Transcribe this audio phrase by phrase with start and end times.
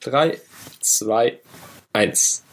[0.00, 0.38] 3,
[0.80, 1.38] 2,
[1.92, 2.44] 1.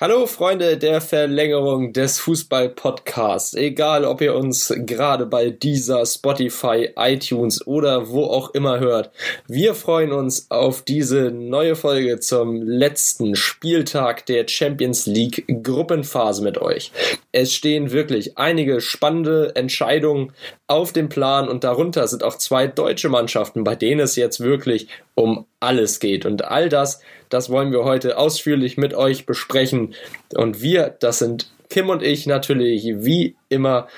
[0.00, 3.54] Hallo Freunde der Verlängerung des Fußball-Podcasts.
[3.54, 9.12] Egal, ob ihr uns gerade bei dieser Spotify, iTunes oder wo auch immer hört.
[9.46, 16.58] Wir freuen uns auf diese neue Folge zum letzten Spieltag der Champions League Gruppenphase mit
[16.58, 16.90] euch.
[17.30, 20.32] Es stehen wirklich einige spannende Entscheidungen
[20.66, 24.88] auf dem Plan und darunter sind auch zwei deutsche Mannschaften, bei denen es jetzt wirklich
[25.14, 26.26] um alles geht.
[26.26, 29.94] Und all das, das wollen wir heute ausführlich mit euch besprechen.
[30.34, 33.88] Und wir, das sind Kim und ich natürlich, wie immer.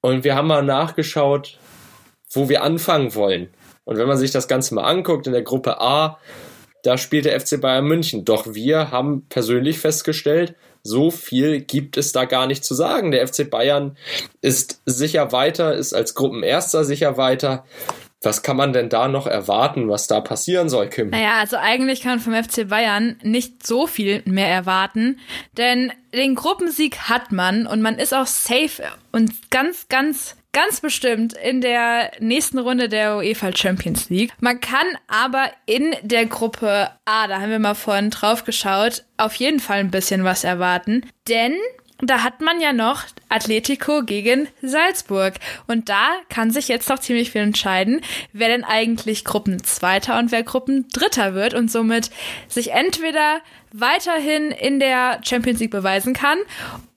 [0.00, 1.58] Und wir haben mal nachgeschaut,
[2.30, 3.48] wo wir anfangen wollen.
[3.84, 6.18] Und wenn man sich das Ganze mal anguckt, in der Gruppe A,
[6.82, 8.24] da spielt der FC Bayern München.
[8.24, 13.10] Doch wir haben persönlich festgestellt, so viel gibt es da gar nicht zu sagen.
[13.10, 13.96] Der FC Bayern
[14.40, 17.64] ist sicher weiter, ist als Gruppenerster sicher weiter.
[18.22, 21.10] Was kann man denn da noch erwarten, was da passieren soll, Kim?
[21.10, 25.18] Naja, also eigentlich kann man vom FC Bayern nicht so viel mehr erwarten,
[25.56, 31.34] denn den Gruppensieg hat man und man ist auch safe und ganz, ganz ganz bestimmt
[31.34, 34.32] in der nächsten Runde der UEFA Champions League.
[34.40, 39.34] Man kann aber in der Gruppe A, da haben wir mal vorhin drauf geschaut, auf
[39.34, 41.52] jeden Fall ein bisschen was erwarten, denn
[42.02, 45.34] da hat man ja noch Atletico gegen Salzburg.
[45.66, 48.02] Und da kann sich jetzt noch ziemlich viel entscheiden,
[48.32, 52.10] wer denn eigentlich Gruppenzweiter und wer Gruppendritter wird und somit
[52.48, 53.40] sich entweder
[53.72, 56.38] weiterhin in der Champions League beweisen kann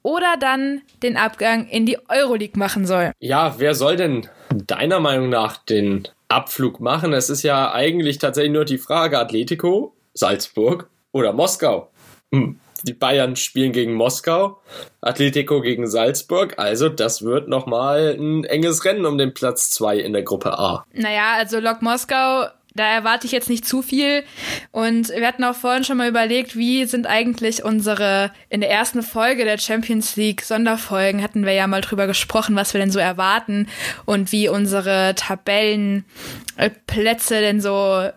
[0.04, 3.12] oder dann den Abgang in die Euroleague machen soll.
[3.20, 7.14] Ja, wer soll denn deiner Meinung nach den Abflug machen?
[7.14, 11.90] Es ist ja eigentlich tatsächlich nur die Frage Atletico, Salzburg oder Moskau.
[12.34, 14.62] Hm die Bayern spielen gegen Moskau,
[15.02, 16.56] Atletico gegen Salzburg.
[16.58, 20.86] Also das wird nochmal ein enges Rennen um den Platz 2 in der Gruppe A.
[20.94, 22.48] Naja, also Lok Moskau
[22.80, 24.24] da erwarte ich jetzt nicht zu viel.
[24.72, 29.04] Und wir hatten auch vorhin schon mal überlegt, wie sind eigentlich unsere, in der ersten
[29.04, 33.00] Folge der Champions League Sonderfolgen hatten wir ja mal drüber gesprochen, was wir denn so
[33.00, 33.68] erwarten
[34.06, 38.08] und wie unsere Tabellenplätze denn so,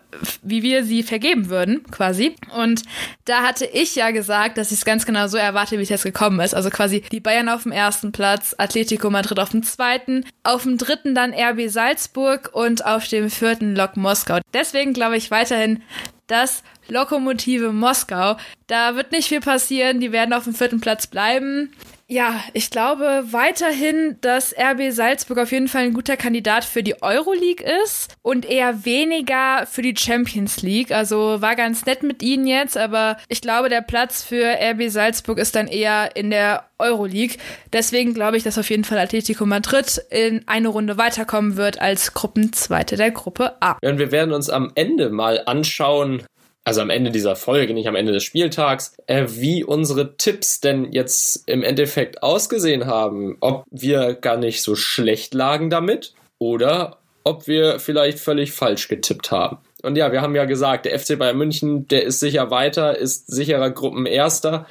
[0.41, 2.37] wie wir sie vergeben würden, quasi.
[2.57, 2.83] Und
[3.25, 6.03] da hatte ich ja gesagt, dass ich es ganz genau so erwarte, wie es jetzt
[6.03, 6.55] gekommen ist.
[6.55, 10.77] Also quasi die Bayern auf dem ersten Platz, Atletico Madrid auf dem zweiten, auf dem
[10.77, 14.39] dritten dann RB Salzburg und auf dem vierten Lok Moskau.
[14.53, 15.81] Deswegen glaube ich weiterhin,
[16.27, 18.37] dass Lokomotive Moskau,
[18.67, 21.73] da wird nicht viel passieren, die werden auf dem vierten Platz bleiben.
[22.13, 27.01] Ja, ich glaube weiterhin, dass RB Salzburg auf jeden Fall ein guter Kandidat für die
[27.01, 30.91] Euroleague ist und eher weniger für die Champions League.
[30.91, 35.39] Also war ganz nett mit ihnen jetzt, aber ich glaube, der Platz für RB Salzburg
[35.39, 37.37] ist dann eher in der Euroleague.
[37.71, 42.13] Deswegen glaube ich, dass auf jeden Fall Atletico Madrid in eine Runde weiterkommen wird als
[42.13, 43.77] Gruppenzweite der Gruppe A.
[43.81, 46.21] Und wir werden uns am Ende mal anschauen,
[46.63, 50.91] also am Ende dieser Folge, nicht am Ende des Spieltags, äh, wie unsere Tipps denn
[50.91, 53.37] jetzt im Endeffekt ausgesehen haben.
[53.41, 59.31] Ob wir gar nicht so schlecht lagen damit oder ob wir vielleicht völlig falsch getippt
[59.31, 59.57] haben.
[59.81, 63.27] Und ja, wir haben ja gesagt, der FC Bayern München, der ist sicher weiter, ist
[63.27, 64.65] sicherer Gruppenerster.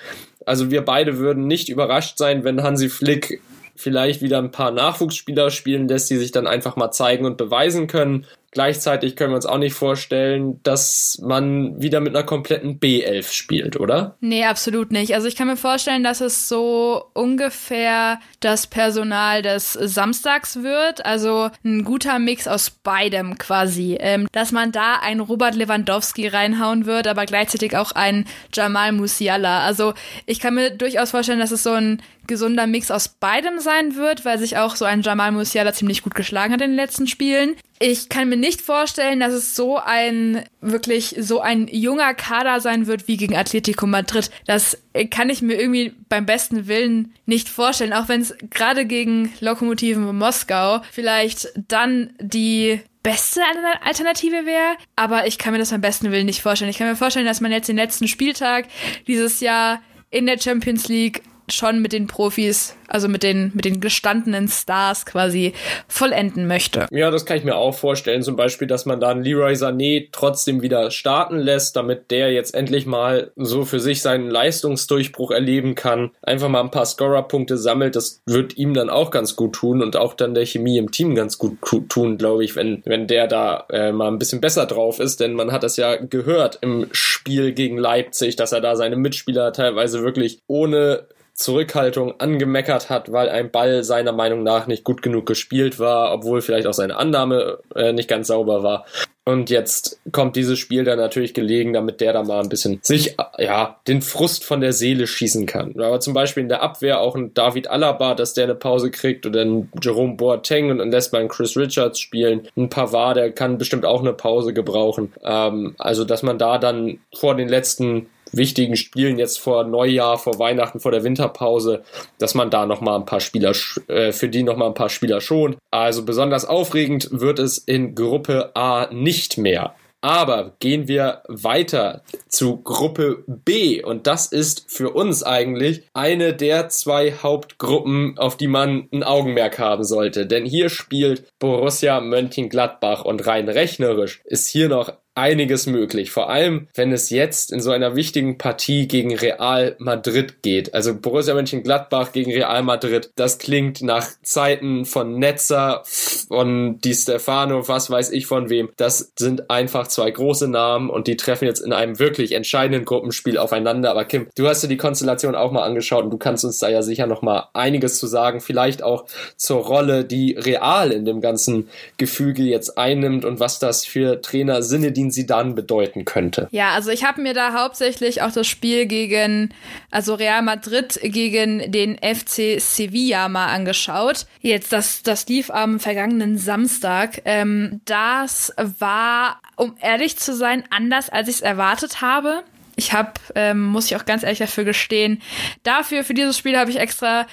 [0.46, 3.40] Also wir beide würden nicht überrascht sein, wenn Hansi Flick
[3.76, 7.86] vielleicht wieder ein paar Nachwuchsspieler spielen lässt, die sich dann einfach mal zeigen und beweisen
[7.86, 8.26] können.
[8.52, 13.80] Gleichzeitig können wir uns auch nicht vorstellen, dass man wieder mit einer kompletten B11 spielt,
[13.80, 14.16] oder?
[14.20, 15.14] Nee, absolut nicht.
[15.14, 21.06] Also ich kann mir vorstellen, dass es so ungefähr das Personal des Samstags wird.
[21.06, 23.96] Also ein guter Mix aus beidem quasi.
[23.98, 29.64] Ähm, dass man da einen Robert Lewandowski reinhauen wird, aber gleichzeitig auch einen Jamal Musiala.
[29.64, 29.94] Also
[30.26, 34.24] ich kann mir durchaus vorstellen, dass es so ein gesunder Mix aus beidem sein wird,
[34.26, 37.56] weil sich auch so ein Jamal Musiala ziemlich gut geschlagen hat in den letzten Spielen.
[37.84, 42.86] Ich kann mir nicht vorstellen, dass es so ein wirklich so ein junger Kader sein
[42.86, 44.30] wird wie gegen Atletico Madrid.
[44.46, 44.78] Das
[45.10, 50.16] kann ich mir irgendwie beim besten Willen nicht vorstellen, auch wenn es gerade gegen Lokomotiven
[50.16, 53.40] Moskau vielleicht dann die beste
[53.80, 56.70] Alternative wäre, aber ich kann mir das beim besten Willen nicht vorstellen.
[56.70, 58.66] Ich kann mir vorstellen, dass man jetzt den letzten Spieltag
[59.08, 61.22] dieses Jahr in der Champions League
[61.54, 65.52] schon mit den Profis, also mit den, mit den gestandenen Stars quasi
[65.88, 66.86] vollenden möchte.
[66.90, 68.22] Ja, das kann ich mir auch vorstellen.
[68.22, 72.86] Zum Beispiel, dass man dann Leroy Sané trotzdem wieder starten lässt, damit der jetzt endlich
[72.86, 76.10] mal so für sich seinen Leistungsdurchbruch erleben kann.
[76.22, 77.96] Einfach mal ein paar Scorer-Punkte sammelt.
[77.96, 81.14] Das wird ihm dann auch ganz gut tun und auch dann der Chemie im Team
[81.14, 81.58] ganz gut
[81.88, 85.20] tun, glaube ich, wenn, wenn der da äh, mal ein bisschen besser drauf ist.
[85.20, 89.52] Denn man hat das ja gehört im Spiel gegen Leipzig, dass er da seine Mitspieler
[89.52, 95.26] teilweise wirklich ohne Zurückhaltung angemeckert hat, weil ein Ball seiner Meinung nach nicht gut genug
[95.26, 98.84] gespielt war, obwohl vielleicht auch seine Annahme äh, nicht ganz sauber war.
[99.24, 103.16] Und jetzt kommt dieses Spiel dann natürlich gelegen, damit der da mal ein bisschen sich,
[103.38, 105.74] ja, den Frust von der Seele schießen kann.
[105.80, 109.24] Aber zum Beispiel in der Abwehr auch ein David Alaba, dass der eine Pause kriegt
[109.24, 112.48] oder ein Jerome Boateng und dann lässt man Chris Richards spielen.
[112.56, 115.12] Ein Pavard, der kann bestimmt auch eine Pause gebrauchen.
[115.22, 120.38] Ähm, also, dass man da dann vor den letzten wichtigen Spielen jetzt vor Neujahr, vor
[120.38, 121.82] Weihnachten, vor der Winterpause,
[122.18, 123.52] dass man da noch mal ein paar Spieler
[123.88, 125.56] äh, für die noch mal ein paar Spieler schont.
[125.70, 129.74] Also besonders aufregend wird es in Gruppe A nicht mehr.
[130.04, 136.68] Aber gehen wir weiter zu Gruppe B und das ist für uns eigentlich eine der
[136.68, 140.26] zwei Hauptgruppen, auf die man ein Augenmerk haben sollte.
[140.26, 146.10] Denn hier spielt Borussia Mönchengladbach und rein rechnerisch ist hier noch einiges möglich.
[146.10, 150.72] Vor allem, wenn es jetzt in so einer wichtigen Partie gegen Real Madrid geht.
[150.72, 153.10] Also Borussia Mönchengladbach gegen Real Madrid.
[153.16, 158.70] Das klingt nach Zeiten von Netzer, von Di Stefano, was weiß ich von wem.
[158.76, 163.36] Das sind einfach zwei große Namen und die treffen jetzt in einem wirklich entscheidenden Gruppenspiel
[163.36, 163.90] aufeinander.
[163.90, 166.70] Aber Kim, du hast dir die Konstellation auch mal angeschaut und du kannst uns da
[166.70, 168.40] ja sicher noch mal einiges zu sagen.
[168.40, 169.04] Vielleicht auch
[169.36, 171.68] zur Rolle, die Real in dem ganzen
[171.98, 176.48] Gefüge jetzt einnimmt und was das für Trainer Sinne, die Zinedine Zidane bedeuten könnte.
[176.50, 179.54] Ja, also ich habe mir da hauptsächlich auch das Spiel gegen,
[179.90, 184.26] also Real Madrid gegen den FC Sevilla mal angeschaut.
[184.40, 187.22] Jetzt, das, das lief am vergangenen Samstag.
[187.24, 192.42] Ähm, das war, um ehrlich zu sein, anders, als ich es erwartet habe.
[192.76, 195.20] Ich habe, ähm, muss ich auch ganz ehrlich dafür gestehen,
[195.62, 197.26] dafür, für dieses Spiel habe ich extra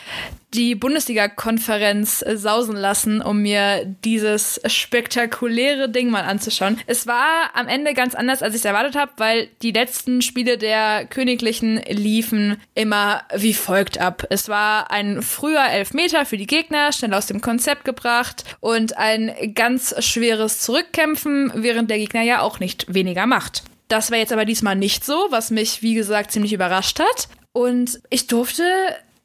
[0.53, 6.79] die Bundesliga-Konferenz äh, sausen lassen, um mir dieses spektakuläre Ding mal anzuschauen.
[6.87, 10.57] Es war am Ende ganz anders, als ich es erwartet habe, weil die letzten Spiele
[10.57, 14.25] der Königlichen liefen immer wie folgt ab.
[14.29, 19.31] Es war ein früher Elfmeter für die Gegner, schnell aus dem Konzept gebracht und ein
[19.53, 23.63] ganz schweres Zurückkämpfen, während der Gegner ja auch nicht weniger macht.
[23.89, 27.27] Das war jetzt aber diesmal nicht so, was mich, wie gesagt, ziemlich überrascht hat.
[27.51, 28.63] Und ich durfte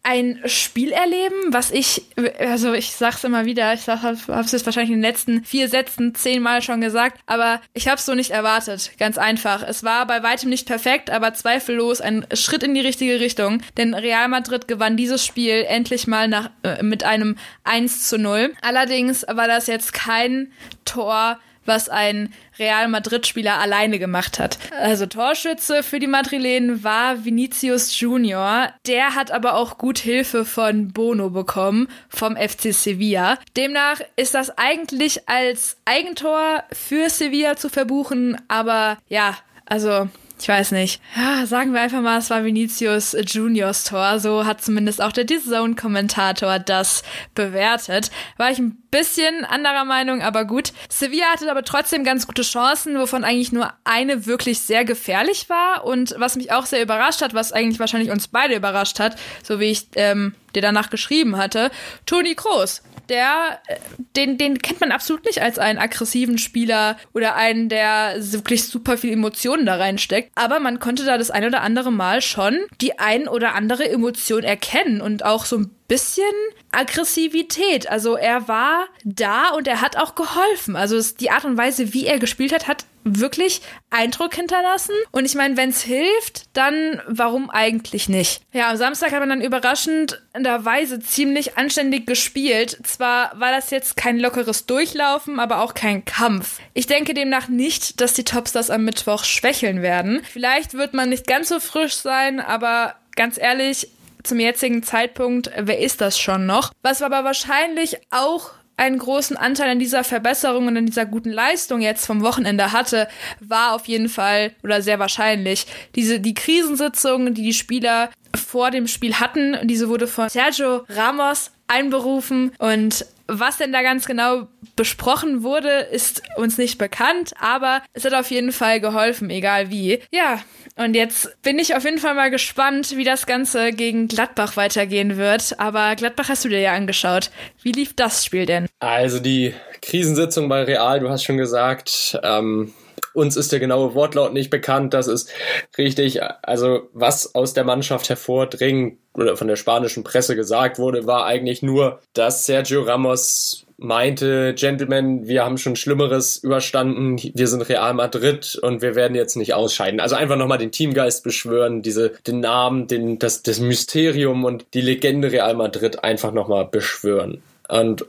[0.05, 2.03] ein Spiel erleben, was ich,
[2.39, 6.15] also ich sag's immer wieder, ich sag, hab's jetzt wahrscheinlich in den letzten vier Sätzen
[6.15, 8.93] zehnmal schon gesagt, aber ich hab's so nicht erwartet.
[8.99, 9.63] Ganz einfach.
[9.67, 13.95] Es war bei weitem nicht perfekt, aber zweifellos ein Schritt in die richtige Richtung, denn
[13.95, 18.53] Real Madrid gewann dieses Spiel endlich mal nach, äh, mit einem 1 zu 0.
[18.61, 20.53] Allerdings war das jetzt kein
[20.85, 24.59] Tor, was ein Real Madrid-Spieler alleine gemacht hat.
[24.81, 28.71] Also Torschütze für die Madrilenen war Vinicius Junior.
[28.87, 33.39] Der hat aber auch gut Hilfe von Bono bekommen vom FC Sevilla.
[33.57, 39.37] Demnach ist das eigentlich als Eigentor für Sevilla zu verbuchen, aber ja,
[39.67, 40.09] also
[40.45, 41.01] ich weiß nicht.
[41.17, 44.19] Ja, sagen wir einfach mal, es war Vinicius Juniors Tor.
[44.19, 47.03] So hat zumindest auch der DAZN-Kommentator das
[47.35, 48.11] bewertet.
[48.37, 50.75] War ich ein bisschen anderer Meinung, aber gut.
[50.91, 55.87] Sevilla hatte aber trotzdem ganz gute Chancen, wovon eigentlich nur eine wirklich sehr gefährlich war.
[55.87, 59.61] Und was mich auch sehr überrascht hat, was eigentlich wahrscheinlich uns beide überrascht hat, so
[59.61, 61.71] wie ich ähm, dir danach geschrieben hatte,
[62.05, 63.77] Toni Kroos der, äh,
[64.17, 68.97] den, den kennt man absolut nicht als einen aggressiven Spieler oder einen, der wirklich super
[68.97, 70.31] viel Emotionen da reinsteckt.
[70.35, 74.43] Aber man konnte da das ein oder andere Mal schon die ein oder andere Emotion
[74.43, 76.25] erkennen und auch so ein bisschen
[76.73, 77.91] Aggressivität.
[77.91, 80.77] Also er war da und er hat auch geholfen.
[80.77, 83.61] Also die Art und Weise, wie er gespielt hat, hat wirklich
[83.91, 84.95] Eindruck hinterlassen.
[85.13, 88.41] Und ich meine, wenn es hilft, dann warum eigentlich nicht?
[88.53, 92.79] Ja, am Samstag hat man dann überraschenderweise ziemlich anständig gespielt.
[92.83, 96.61] Zwar war das jetzt kein lockeres Durchlaufen, aber auch kein Kampf.
[96.73, 100.23] Ich denke demnach nicht, dass die Topstars am Mittwoch schwächeln werden.
[100.33, 103.89] Vielleicht wird man nicht ganz so frisch sein, aber ganz ehrlich,
[104.25, 106.73] zum jetzigen Zeitpunkt, wer ist das schon noch?
[106.83, 111.81] Was aber wahrscheinlich auch einen großen Anteil an dieser Verbesserung und an dieser guten Leistung
[111.81, 113.09] jetzt vom Wochenende hatte,
[113.41, 118.89] war auf jeden Fall oder sehr wahrscheinlich diese die Krisensitzung, die die Spieler vor dem
[118.89, 119.57] Spiel hatten.
[119.63, 126.23] Diese wurde von Sergio Ramos einberufen und was denn da ganz genau besprochen wurde, ist
[126.37, 130.01] uns nicht bekannt, aber es hat auf jeden Fall geholfen, egal wie.
[130.11, 130.41] Ja,
[130.77, 135.17] und jetzt bin ich auf jeden Fall mal gespannt, wie das Ganze gegen Gladbach weitergehen
[135.17, 135.59] wird.
[135.59, 137.31] Aber Gladbach hast du dir ja angeschaut.
[137.63, 138.67] Wie lief das Spiel denn?
[138.81, 142.73] Also die Krisensitzung bei Real, du hast schon gesagt, ähm,
[143.15, 144.93] uns ist der genaue Wortlaut nicht bekannt.
[144.93, 145.31] Das ist
[145.79, 146.21] richtig.
[146.43, 151.63] Also was aus der Mannschaft hervordringt oder von der spanischen Presse gesagt wurde, war eigentlich
[151.63, 158.59] nur, dass Sergio Ramos meinte, Gentlemen, wir haben schon Schlimmeres überstanden, wir sind Real Madrid
[158.63, 160.01] und wir werden jetzt nicht ausscheiden.
[160.01, 164.81] Also einfach nochmal den Teamgeist beschwören, diese, den Namen, den, das, das Mysterium und die
[164.81, 167.43] Legende Real Madrid einfach nochmal beschwören.
[167.69, 168.05] Und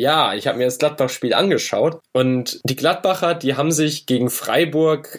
[0.00, 5.18] Ja, ich habe mir das Gladbach-Spiel angeschaut und die Gladbacher, die haben sich gegen Freiburg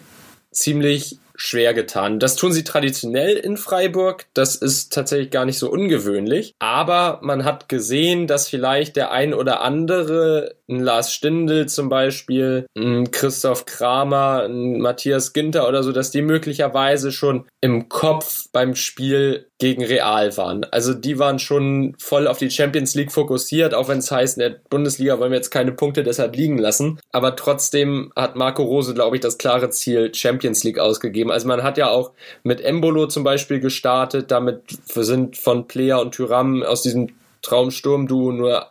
[0.50, 2.20] ziemlich schwer getan.
[2.20, 4.26] Das tun sie traditionell in Freiburg.
[4.34, 6.54] Das ist tatsächlich gar nicht so ungewöhnlich.
[6.60, 12.66] Aber man hat gesehen, dass vielleicht der ein oder andere, ein Lars Stindl zum Beispiel,
[12.76, 18.76] ein Christoph Kramer, ein Matthias Ginter oder so, dass die möglicherweise schon im Kopf beim
[18.76, 20.66] Spiel gegen Real waren.
[20.72, 24.42] Also die waren schon voll auf die Champions League fokussiert, auch wenn es heißt, in
[24.42, 27.00] der Bundesliga wollen wir jetzt keine Punkte deshalb liegen lassen.
[27.12, 31.30] Aber trotzdem hat Marco Rose, glaube ich, das klare Ziel Champions League ausgegeben.
[31.30, 34.64] Also man hat ja auch mit Embolo zum Beispiel gestartet, damit
[34.96, 37.10] sind von Player und Tyram aus diesem
[37.44, 38.66] Traumsturm-Duo nur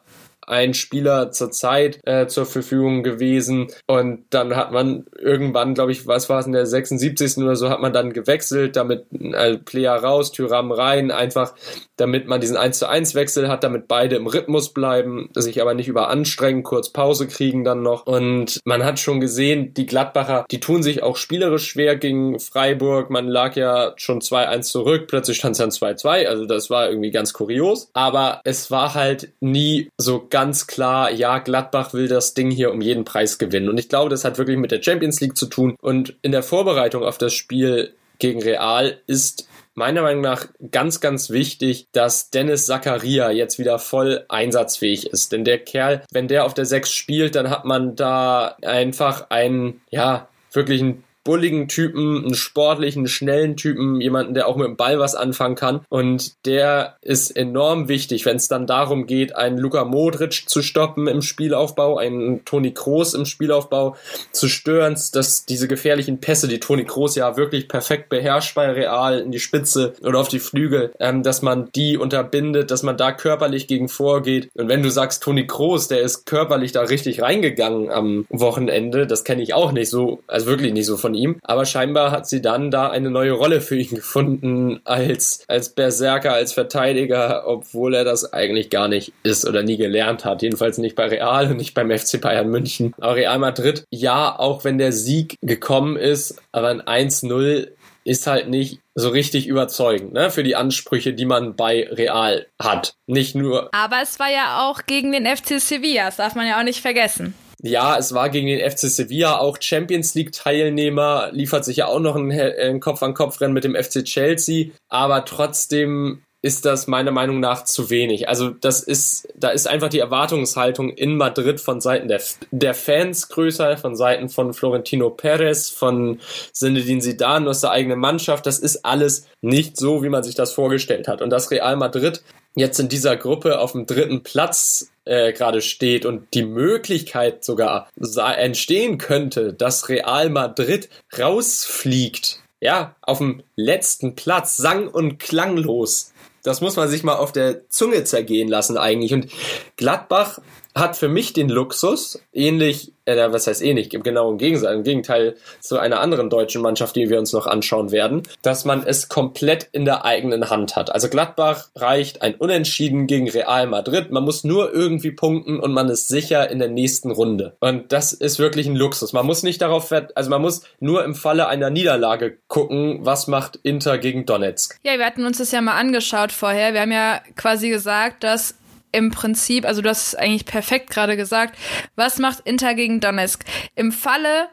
[0.50, 3.68] ein Spieler zur Zeit äh, zur Verfügung gewesen.
[3.86, 7.38] Und dann hat man irgendwann, glaube ich, was war es in der 76.
[7.38, 11.54] oder so, hat man dann gewechselt, damit äh, Player raus, Tyram rein, einfach
[12.00, 15.74] damit man diesen 1 zu 1 Wechsel hat, damit beide im Rhythmus bleiben, sich aber
[15.74, 18.06] nicht überanstrengen, kurz Pause kriegen dann noch.
[18.06, 23.10] Und man hat schon gesehen, die Gladbacher, die tun sich auch spielerisch schwer gegen Freiburg.
[23.10, 27.10] Man lag ja schon 2-1 zurück, plötzlich stand es dann 2-2, also das war irgendwie
[27.10, 27.90] ganz kurios.
[27.92, 32.80] Aber es war halt nie so ganz klar, ja, Gladbach will das Ding hier um
[32.80, 33.68] jeden Preis gewinnen.
[33.68, 35.76] Und ich glaube, das hat wirklich mit der Champions League zu tun.
[35.80, 41.30] Und in der Vorbereitung auf das Spiel gegen Real ist meiner Meinung nach ganz, ganz
[41.30, 45.32] wichtig, dass Dennis Zakaria jetzt wieder voll einsatzfähig ist.
[45.32, 49.80] Denn der Kerl, wenn der auf der 6 spielt, dann hat man da einfach einen,
[49.90, 54.98] ja, wirklich einen bulligen Typen, einen sportlichen, schnellen Typen, jemanden, der auch mit dem Ball
[54.98, 55.82] was anfangen kann.
[55.88, 61.06] Und der ist enorm wichtig, wenn es dann darum geht, einen Luka Modric zu stoppen
[61.06, 63.94] im Spielaufbau, einen Toni Kroos im Spielaufbau
[64.32, 69.20] zu stören, dass diese gefährlichen Pässe, die Toni Kroos ja wirklich perfekt beherrscht bei Real
[69.20, 73.12] in die Spitze oder auf die Flügel, ähm, dass man die unterbindet, dass man da
[73.12, 74.48] körperlich gegen vorgeht.
[74.54, 79.22] Und wenn du sagst, Toni Kroos, der ist körperlich da richtig reingegangen am Wochenende, das
[79.24, 81.38] kenne ich auch nicht so, also wirklich nicht so von von ihm.
[81.42, 86.32] Aber scheinbar hat sie dann da eine neue Rolle für ihn gefunden als, als Berserker,
[86.32, 90.42] als Verteidiger, obwohl er das eigentlich gar nicht ist oder nie gelernt hat.
[90.42, 92.94] Jedenfalls nicht bei Real und nicht beim FC Bayern München.
[92.98, 97.68] Aber Real Madrid, ja, auch wenn der Sieg gekommen ist, aber ein 1-0
[98.04, 102.94] ist halt nicht so richtig überzeugend, ne, für die Ansprüche, die man bei Real hat.
[103.06, 103.72] Nicht nur.
[103.74, 106.80] Aber es war ja auch gegen den FC Sevilla, das darf man ja auch nicht
[106.80, 107.34] vergessen.
[107.62, 112.00] Ja, es war gegen den FC Sevilla auch Champions League Teilnehmer, liefert sich ja auch
[112.00, 117.64] noch ein, ein Kopf-an-Kopf-Rennen mit dem FC Chelsea, aber trotzdem ist das meiner Meinung nach
[117.64, 118.28] zu wenig.
[118.28, 123.28] Also das ist, da ist einfach die Erwartungshaltung in Madrid von Seiten der, der Fans
[123.28, 126.18] größer, von Seiten von Florentino Perez, von
[126.52, 128.46] Zinedine Zidane aus der eigenen Mannschaft.
[128.46, 131.20] Das ist alles nicht so, wie man sich das vorgestellt hat.
[131.20, 132.22] Und das Real Madrid
[132.54, 137.88] jetzt in dieser Gruppe auf dem dritten Platz äh, gerade steht und die Möglichkeit sogar
[138.36, 140.88] entstehen könnte, dass Real Madrid
[141.18, 146.12] rausfliegt, ja, auf dem letzten Platz, sang- und klanglos.
[146.42, 149.12] Das muss man sich mal auf der Zunge zergehen lassen eigentlich.
[149.12, 149.30] Und
[149.76, 150.40] Gladbach
[150.74, 155.36] hat für mich den Luxus, ähnlich, äh, was heißt ähnlich, genau im Gegenteil, im Gegenteil
[155.60, 159.68] zu einer anderen deutschen Mannschaft, die wir uns noch anschauen werden, dass man es komplett
[159.72, 160.92] in der eigenen Hand hat.
[160.92, 164.10] Also Gladbach reicht ein Unentschieden gegen Real Madrid.
[164.10, 167.56] Man muss nur irgendwie punkten und man ist sicher in der nächsten Runde.
[167.60, 169.12] Und das ist wirklich ein Luxus.
[169.12, 173.58] Man muss nicht darauf, also man muss nur im Falle einer Niederlage gucken, was macht
[173.62, 174.78] Inter gegen Donetsk.
[174.82, 176.74] Ja, wir hatten uns das ja mal angeschaut vorher.
[176.74, 178.54] Wir haben ja quasi gesagt, dass
[178.92, 181.56] im Prinzip, also du hast es eigentlich perfekt gerade gesagt,
[181.96, 183.44] was macht Inter gegen Donetsk?
[183.74, 184.48] Im Falle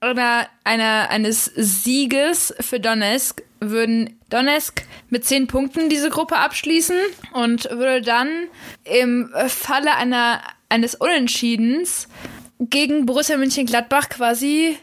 [0.00, 6.96] einer, einer, eines Sieges für Donetsk würden Donetsk mit zehn Punkten diese Gruppe abschließen
[7.34, 8.48] und würde dann
[8.84, 12.08] im Falle einer, eines Unentschiedens
[12.58, 14.76] gegen Borussia Mönchengladbach quasi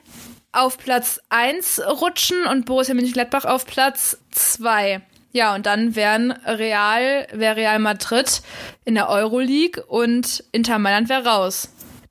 [0.51, 5.01] auf Platz 1 rutschen und Borussia Mönchengladbach auf Platz 2.
[5.31, 8.41] Ja, und dann wären Real, wäre Real Madrid
[8.85, 11.69] in der Euroleague und Inter Mailand wäre raus.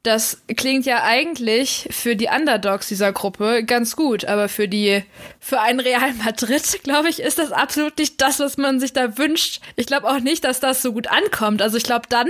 [0.08, 5.02] Das klingt ja eigentlich für die Underdogs dieser Gruppe ganz gut, aber für die,
[5.38, 9.18] für ein Real Madrid, glaube ich, ist das absolut nicht das, was man sich da
[9.18, 9.60] wünscht.
[9.76, 11.60] Ich glaube auch nicht, dass das so gut ankommt.
[11.60, 12.26] Also ich glaube dann,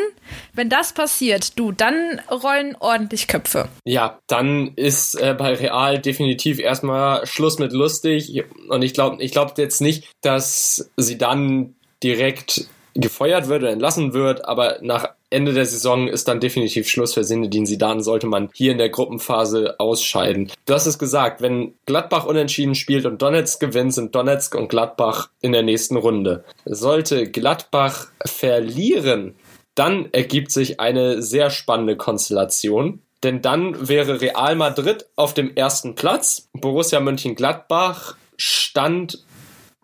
[0.54, 3.68] wenn das passiert, du, dann rollen ordentlich Köpfe.
[3.84, 8.42] Ja, dann ist äh, bei Real definitiv erstmal Schluss mit lustig.
[8.70, 12.66] Und ich glaube, ich glaube jetzt nicht, dass sie dann direkt
[12.98, 17.24] gefeuert wird oder entlassen wird, aber nach Ende der Saison ist dann definitiv Schluss für
[17.24, 20.50] Sinedin Sidan, sollte man hier in der Gruppenphase ausscheiden.
[20.66, 25.28] Du hast es gesagt, wenn Gladbach unentschieden spielt und Donetsk gewinnt, sind Donetsk und Gladbach
[25.40, 26.44] in der nächsten Runde.
[26.64, 29.34] Sollte Gladbach verlieren,
[29.74, 33.02] dann ergibt sich eine sehr spannende Konstellation.
[33.22, 36.48] Denn dann wäre Real Madrid auf dem ersten Platz.
[36.52, 39.24] Borussia Mönchengladbach stand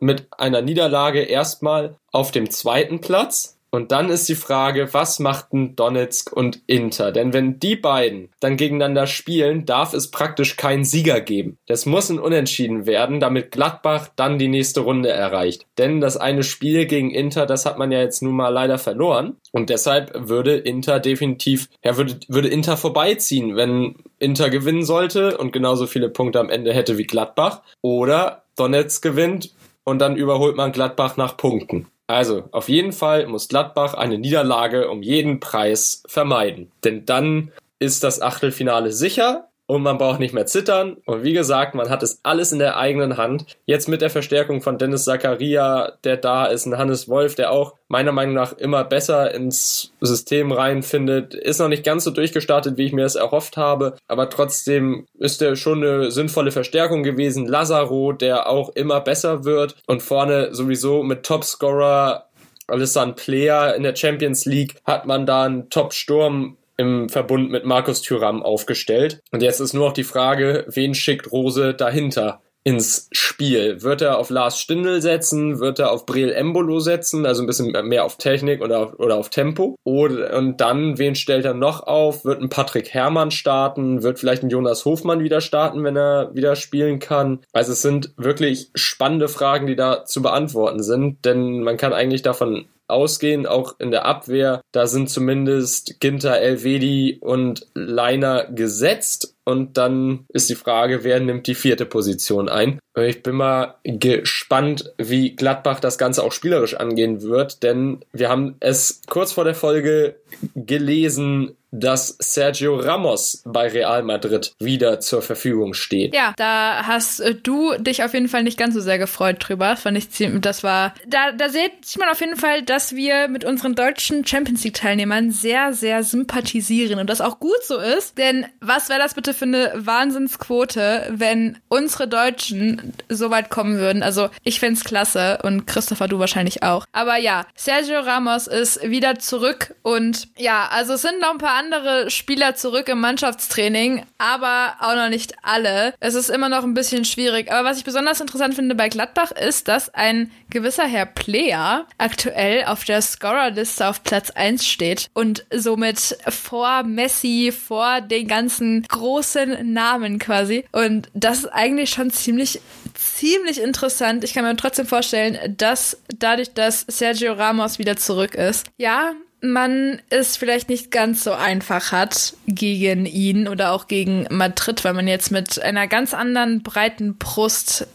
[0.04, 3.58] mit einer Niederlage erstmal auf dem zweiten Platz.
[3.70, 7.10] Und dann ist die Frage, was machten Donetsk und Inter?
[7.10, 11.58] Denn wenn die beiden dann gegeneinander spielen, darf es praktisch keinen Sieger geben.
[11.66, 15.66] Das muss ein Unentschieden werden, damit Gladbach dann die nächste Runde erreicht.
[15.76, 19.38] Denn das eine Spiel gegen Inter, das hat man ja jetzt nun mal leider verloren.
[19.50, 25.52] Und deshalb würde Inter definitiv, ja, würde, würde Inter vorbeiziehen, wenn Inter gewinnen sollte und
[25.52, 27.62] genauso viele Punkte am Ende hätte wie Gladbach.
[27.82, 29.50] Oder Donetsk gewinnt
[29.84, 31.86] und dann überholt man Gladbach nach Punkten.
[32.06, 36.70] Also, auf jeden Fall muss Gladbach eine Niederlage um jeden Preis vermeiden.
[36.84, 40.98] Denn dann ist das Achtelfinale sicher und man braucht nicht mehr zittern.
[41.06, 43.56] Und wie gesagt, man hat es alles in der eigenen Hand.
[43.66, 47.74] Jetzt mit der Verstärkung von Dennis Zakaria, der da ist, ein Hannes Wolf, der auch
[47.88, 51.34] meiner Meinung nach immer besser ins System reinfindet.
[51.34, 55.40] Ist noch nicht ganz so durchgestartet, wie ich mir das erhofft habe, aber trotzdem ist
[55.40, 57.46] er schon eine sinnvolle Verstärkung gewesen.
[57.46, 62.26] Lazaro, der auch immer besser wird und vorne sowieso mit Topscorer
[62.66, 68.02] Alessandro Player in der Champions League hat man da einen Top-Sturm im Verbund mit Markus
[68.02, 69.20] Thüram aufgestellt.
[69.30, 72.40] Und jetzt ist nur noch die Frage, wen schickt Rose dahinter?
[72.64, 73.82] ins Spiel?
[73.82, 75.60] Wird er auf Lars Stindl setzen?
[75.60, 77.26] Wird er auf Breel Embolo setzen?
[77.26, 79.76] Also ein bisschen mehr auf Technik oder auf, oder auf Tempo?
[79.84, 82.24] Oder, und dann, wen stellt er noch auf?
[82.24, 84.02] Wird ein Patrick Herrmann starten?
[84.02, 87.40] Wird vielleicht ein Jonas Hofmann wieder starten, wenn er wieder spielen kann?
[87.52, 92.22] Also es sind wirklich spannende Fragen, die da zu beantworten sind, denn man kann eigentlich
[92.22, 94.62] davon ausgehen, auch in der Abwehr.
[94.72, 99.33] Da sind zumindest Ginter, Elvedi und Leiner gesetzt.
[99.44, 102.78] Und dann ist die Frage, wer nimmt die vierte Position ein?
[102.96, 108.56] Ich bin mal gespannt, wie Gladbach das Ganze auch spielerisch angehen wird, denn wir haben
[108.60, 110.16] es kurz vor der Folge
[110.54, 116.14] gelesen, dass Sergio Ramos bei Real Madrid wieder zur Verfügung steht.
[116.14, 119.76] Ja, da hast äh, du dich auf jeden Fall nicht ganz so sehr gefreut drüber.
[119.76, 123.44] Fand ich ziemlich, das war, da, da sieht man auf jeden Fall, dass wir mit
[123.44, 128.18] unseren deutschen Champions League Teilnehmern sehr, sehr sympathisieren und das auch gut so ist.
[128.18, 134.02] Denn was wäre das bitte für eine Wahnsinnsquote, wenn unsere Deutschen so weit kommen würden?
[134.02, 136.84] Also ich find's klasse und Christopher, du wahrscheinlich auch.
[136.92, 141.58] Aber ja, Sergio Ramos ist wieder zurück und ja, also es sind noch ein paar
[141.58, 145.94] andere Spieler zurück im Mannschaftstraining, aber auch noch nicht alle.
[146.00, 147.50] Es ist immer noch ein bisschen schwierig.
[147.52, 152.64] Aber was ich besonders interessant finde bei Gladbach ist, dass ein gewisser Herr Player aktuell
[152.64, 159.23] auf der Scorerliste auf Platz 1 steht und somit vor Messi, vor den ganzen großen
[159.62, 160.64] Namen quasi.
[160.72, 162.60] Und das ist eigentlich schon ziemlich
[162.94, 164.24] ziemlich interessant.
[164.24, 170.00] Ich kann mir trotzdem vorstellen, dass dadurch, dass Sergio Ramos wieder zurück ist, ja, man
[170.08, 175.06] es vielleicht nicht ganz so einfach hat gegen ihn oder auch gegen Madrid, weil man
[175.06, 177.86] jetzt mit einer ganz anderen breiten Brust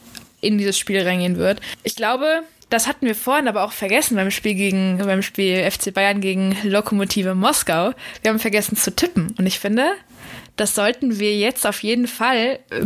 [0.41, 1.59] in dieses Spiel reingehen wird.
[1.83, 5.91] Ich glaube, das hatten wir vorhin aber auch vergessen beim Spiel gegen, beim Spiel FC
[5.91, 7.93] Bayern gegen Lokomotive Moskau.
[8.21, 9.33] Wir haben vergessen zu tippen.
[9.39, 9.91] Und ich finde,
[10.59, 12.85] das sollten wir jetzt auf jeden Fall, äh,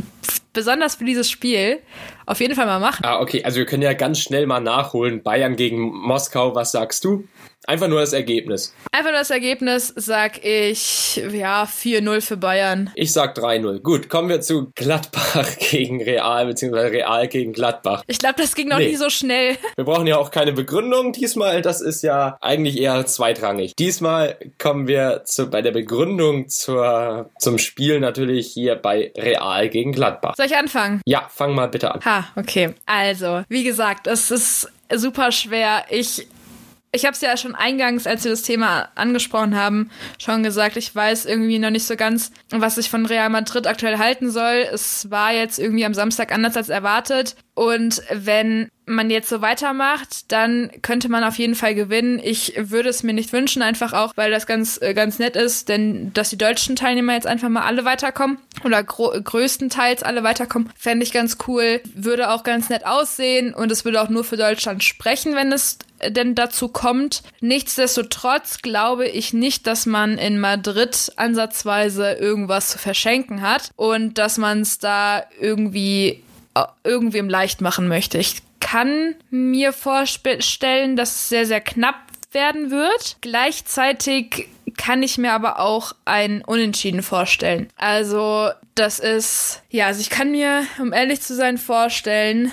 [0.53, 1.79] besonders für dieses Spiel,
[2.25, 3.03] auf jeden Fall mal machen.
[3.03, 3.43] Ah, okay.
[3.43, 5.23] Also wir können ja ganz schnell mal nachholen.
[5.23, 7.27] Bayern gegen Moskau, was sagst du?
[7.65, 8.73] Einfach nur das Ergebnis.
[8.91, 12.91] Einfach nur das Ergebnis, sag ich, ja, 4-0 für Bayern.
[12.95, 13.79] Ich sag 3-0.
[13.79, 18.03] Gut, kommen wir zu Gladbach gegen Real, beziehungsweise Real gegen Gladbach.
[18.07, 18.89] Ich glaube, das ging noch nee.
[18.89, 19.57] nie so schnell.
[19.75, 21.61] Wir brauchen ja auch keine Begründung diesmal.
[21.61, 23.75] Das ist ja eigentlich eher zweitrangig.
[23.75, 29.91] Diesmal kommen wir zu, bei der Begründung zur, zum Spiel natürlich hier bei Real gegen
[29.91, 30.35] Gladbach.
[30.35, 31.01] Soll ich anfangen?
[31.05, 32.01] Ja, fang mal bitte an.
[32.05, 32.73] Ha, okay.
[32.85, 35.85] Also, wie gesagt, es ist super schwer.
[35.89, 36.27] Ich
[36.95, 40.95] ich habe es ja schon eingangs, als wir das Thema angesprochen haben, schon gesagt, ich
[40.95, 44.67] weiß irgendwie noch nicht so ganz, was ich von Real Madrid aktuell halten soll.
[44.71, 47.35] Es war jetzt irgendwie am Samstag anders als erwartet.
[47.55, 52.19] Und wenn man jetzt so weitermacht, dann könnte man auf jeden Fall gewinnen.
[52.23, 55.69] Ich würde es mir nicht wünschen, einfach auch, weil das ganz, äh, ganz nett ist,
[55.69, 61.03] denn dass die deutschen Teilnehmer jetzt einfach mal alle weiterkommen oder größtenteils alle weiterkommen, fände
[61.03, 61.81] ich ganz cool.
[61.95, 65.77] Würde auch ganz nett aussehen und es würde auch nur für Deutschland sprechen, wenn es
[66.09, 67.23] denn dazu kommt.
[67.41, 74.37] Nichtsdestotrotz glaube ich nicht, dass man in Madrid ansatzweise irgendwas zu verschenken hat und dass
[74.37, 76.23] man es da irgendwie
[76.55, 78.17] äh, irgendwem leicht machen möchte.
[78.17, 81.95] Ich kann mir vorstellen, dass es sehr, sehr knapp
[82.31, 83.17] werden wird.
[83.21, 87.69] Gleichzeitig kann ich mir aber auch ein Unentschieden vorstellen.
[87.75, 92.51] Also, das ist, ja, also ich kann mir, um ehrlich zu sein, vorstellen,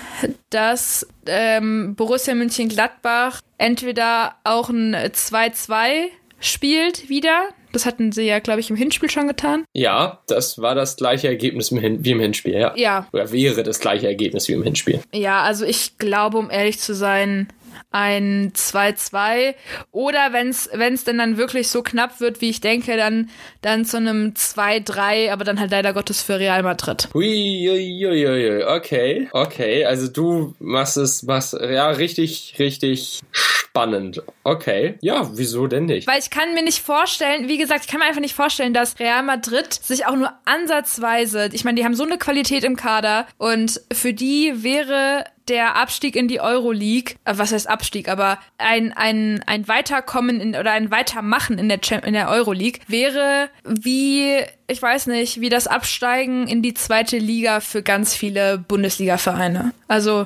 [0.49, 7.49] dass ähm, Borussia München-Gladbach entweder auch ein 2-2 spielt wieder.
[7.71, 9.63] Das hatten sie ja, glaube ich, im Hinspiel schon getan.
[9.73, 12.73] Ja, das war das gleiche Ergebnis wie im Hinspiel, ja.
[12.75, 13.07] Ja.
[13.13, 14.99] Oder wäre das gleiche Ergebnis wie im Hinspiel.
[15.13, 17.47] Ja, also ich glaube, um ehrlich zu sein,
[17.91, 19.55] ein 2-2
[19.91, 23.29] oder wenn es denn dann wirklich so knapp wird, wie ich denke, dann,
[23.61, 27.09] dann zu einem 2-3, aber dann halt leider Gottes für Real Madrid.
[27.13, 34.21] Hui, okay, okay, also du machst es, machst, ja, richtig, richtig spannend.
[34.43, 36.07] Okay, ja, wieso denn nicht?
[36.07, 38.99] Weil ich kann mir nicht vorstellen, wie gesagt, ich kann mir einfach nicht vorstellen, dass
[38.99, 43.27] Real Madrid sich auch nur ansatzweise, ich meine, die haben so eine Qualität im Kader
[43.37, 48.93] und für die wäre der Abstieg in die Euroleague, äh, was heißt Abstieg, aber ein,
[48.93, 54.37] ein, ein Weiterkommen in, oder ein Weitermachen in der, in der Euroleague wäre wie,
[54.67, 59.73] ich weiß nicht, wie das Absteigen in die zweite Liga für ganz viele Bundesliga-Vereine.
[59.89, 60.25] Also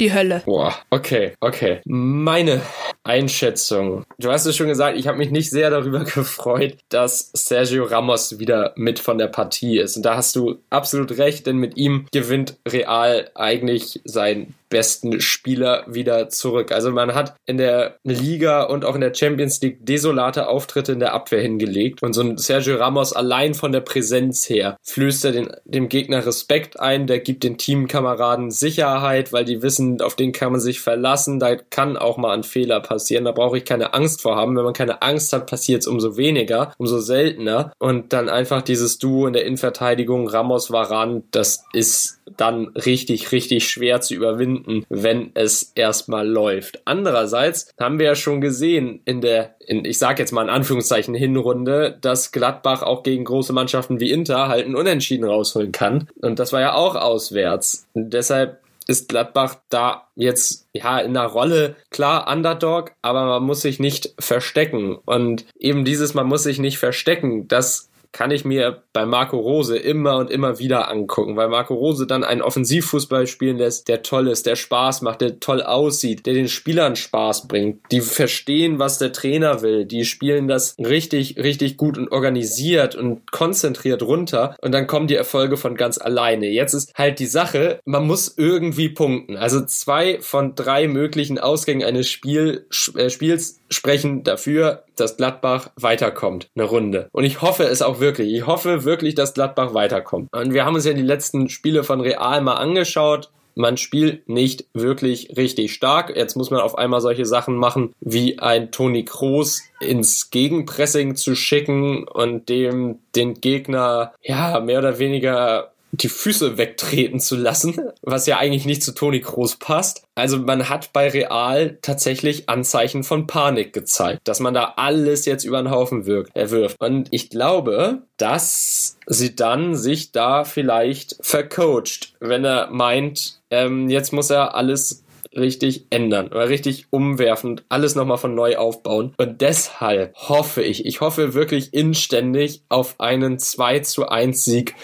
[0.00, 0.42] die Hölle.
[0.44, 1.80] Boah, okay, okay.
[1.84, 2.60] Meine
[3.04, 4.04] Einschätzung.
[4.18, 8.38] Du hast es schon gesagt, ich habe mich nicht sehr darüber gefreut, dass Sergio Ramos
[8.38, 9.96] wieder mit von der Partie ist.
[9.96, 15.84] Und da hast du absolut recht, denn mit ihm gewinnt Real eigentlich sein besten Spieler
[15.86, 16.72] wieder zurück.
[16.72, 21.00] Also man hat in der Liga und auch in der Champions League desolate Auftritte in
[21.00, 25.32] der Abwehr hingelegt und so ein Sergio Ramos allein von der Präsenz her flößt er
[25.32, 30.32] den, dem Gegner Respekt ein, der gibt den Teamkameraden Sicherheit, weil die wissen, auf den
[30.32, 33.94] kann man sich verlassen, da kann auch mal ein Fehler passieren, da brauche ich keine
[33.94, 34.56] Angst vor haben.
[34.56, 38.98] Wenn man keine Angst hat, passiert es umso weniger, umso seltener und dann einfach dieses
[38.98, 45.72] Duo in der Innenverteidigung Ramos-Varan, das ist dann richtig, richtig schwer zu überwinden, wenn es
[45.74, 46.80] erstmal läuft.
[46.84, 51.14] Andererseits haben wir ja schon gesehen in der, in, ich sage jetzt mal in Anführungszeichen
[51.14, 56.08] Hinrunde, dass Gladbach auch gegen große Mannschaften wie Inter halt einen Unentschieden rausholen kann.
[56.20, 57.86] Und das war ja auch auswärts.
[57.94, 63.60] Und deshalb ist Gladbach da jetzt ja in der Rolle klar Underdog, aber man muss
[63.60, 68.82] sich nicht verstecken und eben dieses man muss sich nicht verstecken, das kann ich mir
[68.92, 73.58] bei Marco Rose immer und immer wieder angucken, weil Marco Rose dann einen Offensivfußball spielen
[73.58, 77.80] lässt, der toll ist, der Spaß macht, der toll aussieht, der den Spielern Spaß bringt.
[77.90, 79.84] Die verstehen, was der Trainer will.
[79.84, 85.14] Die spielen das richtig, richtig gut und organisiert und konzentriert runter und dann kommen die
[85.14, 86.46] Erfolge von ganz alleine.
[86.48, 89.36] Jetzt ist halt die Sache, man muss irgendwie punkten.
[89.36, 92.66] Also zwei von drei möglichen Ausgängen eines Spiel,
[92.96, 97.08] äh, Spiels sprechen dafür, dass Gladbach weiterkommt, eine Runde.
[97.12, 98.32] Und ich hoffe es auch wirklich.
[98.32, 100.32] Ich hoffe wirklich, dass Gladbach weiterkommt.
[100.32, 103.30] Und wir haben uns ja die letzten Spiele von Real mal angeschaut.
[103.58, 106.14] Man spielt nicht wirklich richtig stark.
[106.14, 111.34] Jetzt muss man auf einmal solche Sachen machen, wie ein Toni Kroos ins Gegenpressing zu
[111.34, 118.26] schicken und dem den Gegner ja mehr oder weniger die Füße wegtreten zu lassen, was
[118.26, 120.04] ja eigentlich nicht zu Toni Kroos passt.
[120.14, 125.44] Also man hat bei Real tatsächlich Anzeichen von Panik gezeigt, dass man da alles jetzt
[125.44, 126.76] über den Haufen wirkt, erwirft.
[126.80, 134.12] Und ich glaube, dass sie dann sich da vielleicht vercoacht, wenn er meint, ähm, jetzt
[134.12, 135.04] muss er alles
[135.36, 139.14] richtig ändern oder richtig umwerfen, alles nochmal von neu aufbauen.
[139.18, 144.74] Und deshalb hoffe ich, ich hoffe wirklich inständig auf einen 2 zu 1 Sieg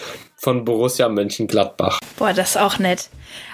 [0.43, 1.99] von Borussia Mönchengladbach.
[2.17, 3.09] Boah, das ist auch nett.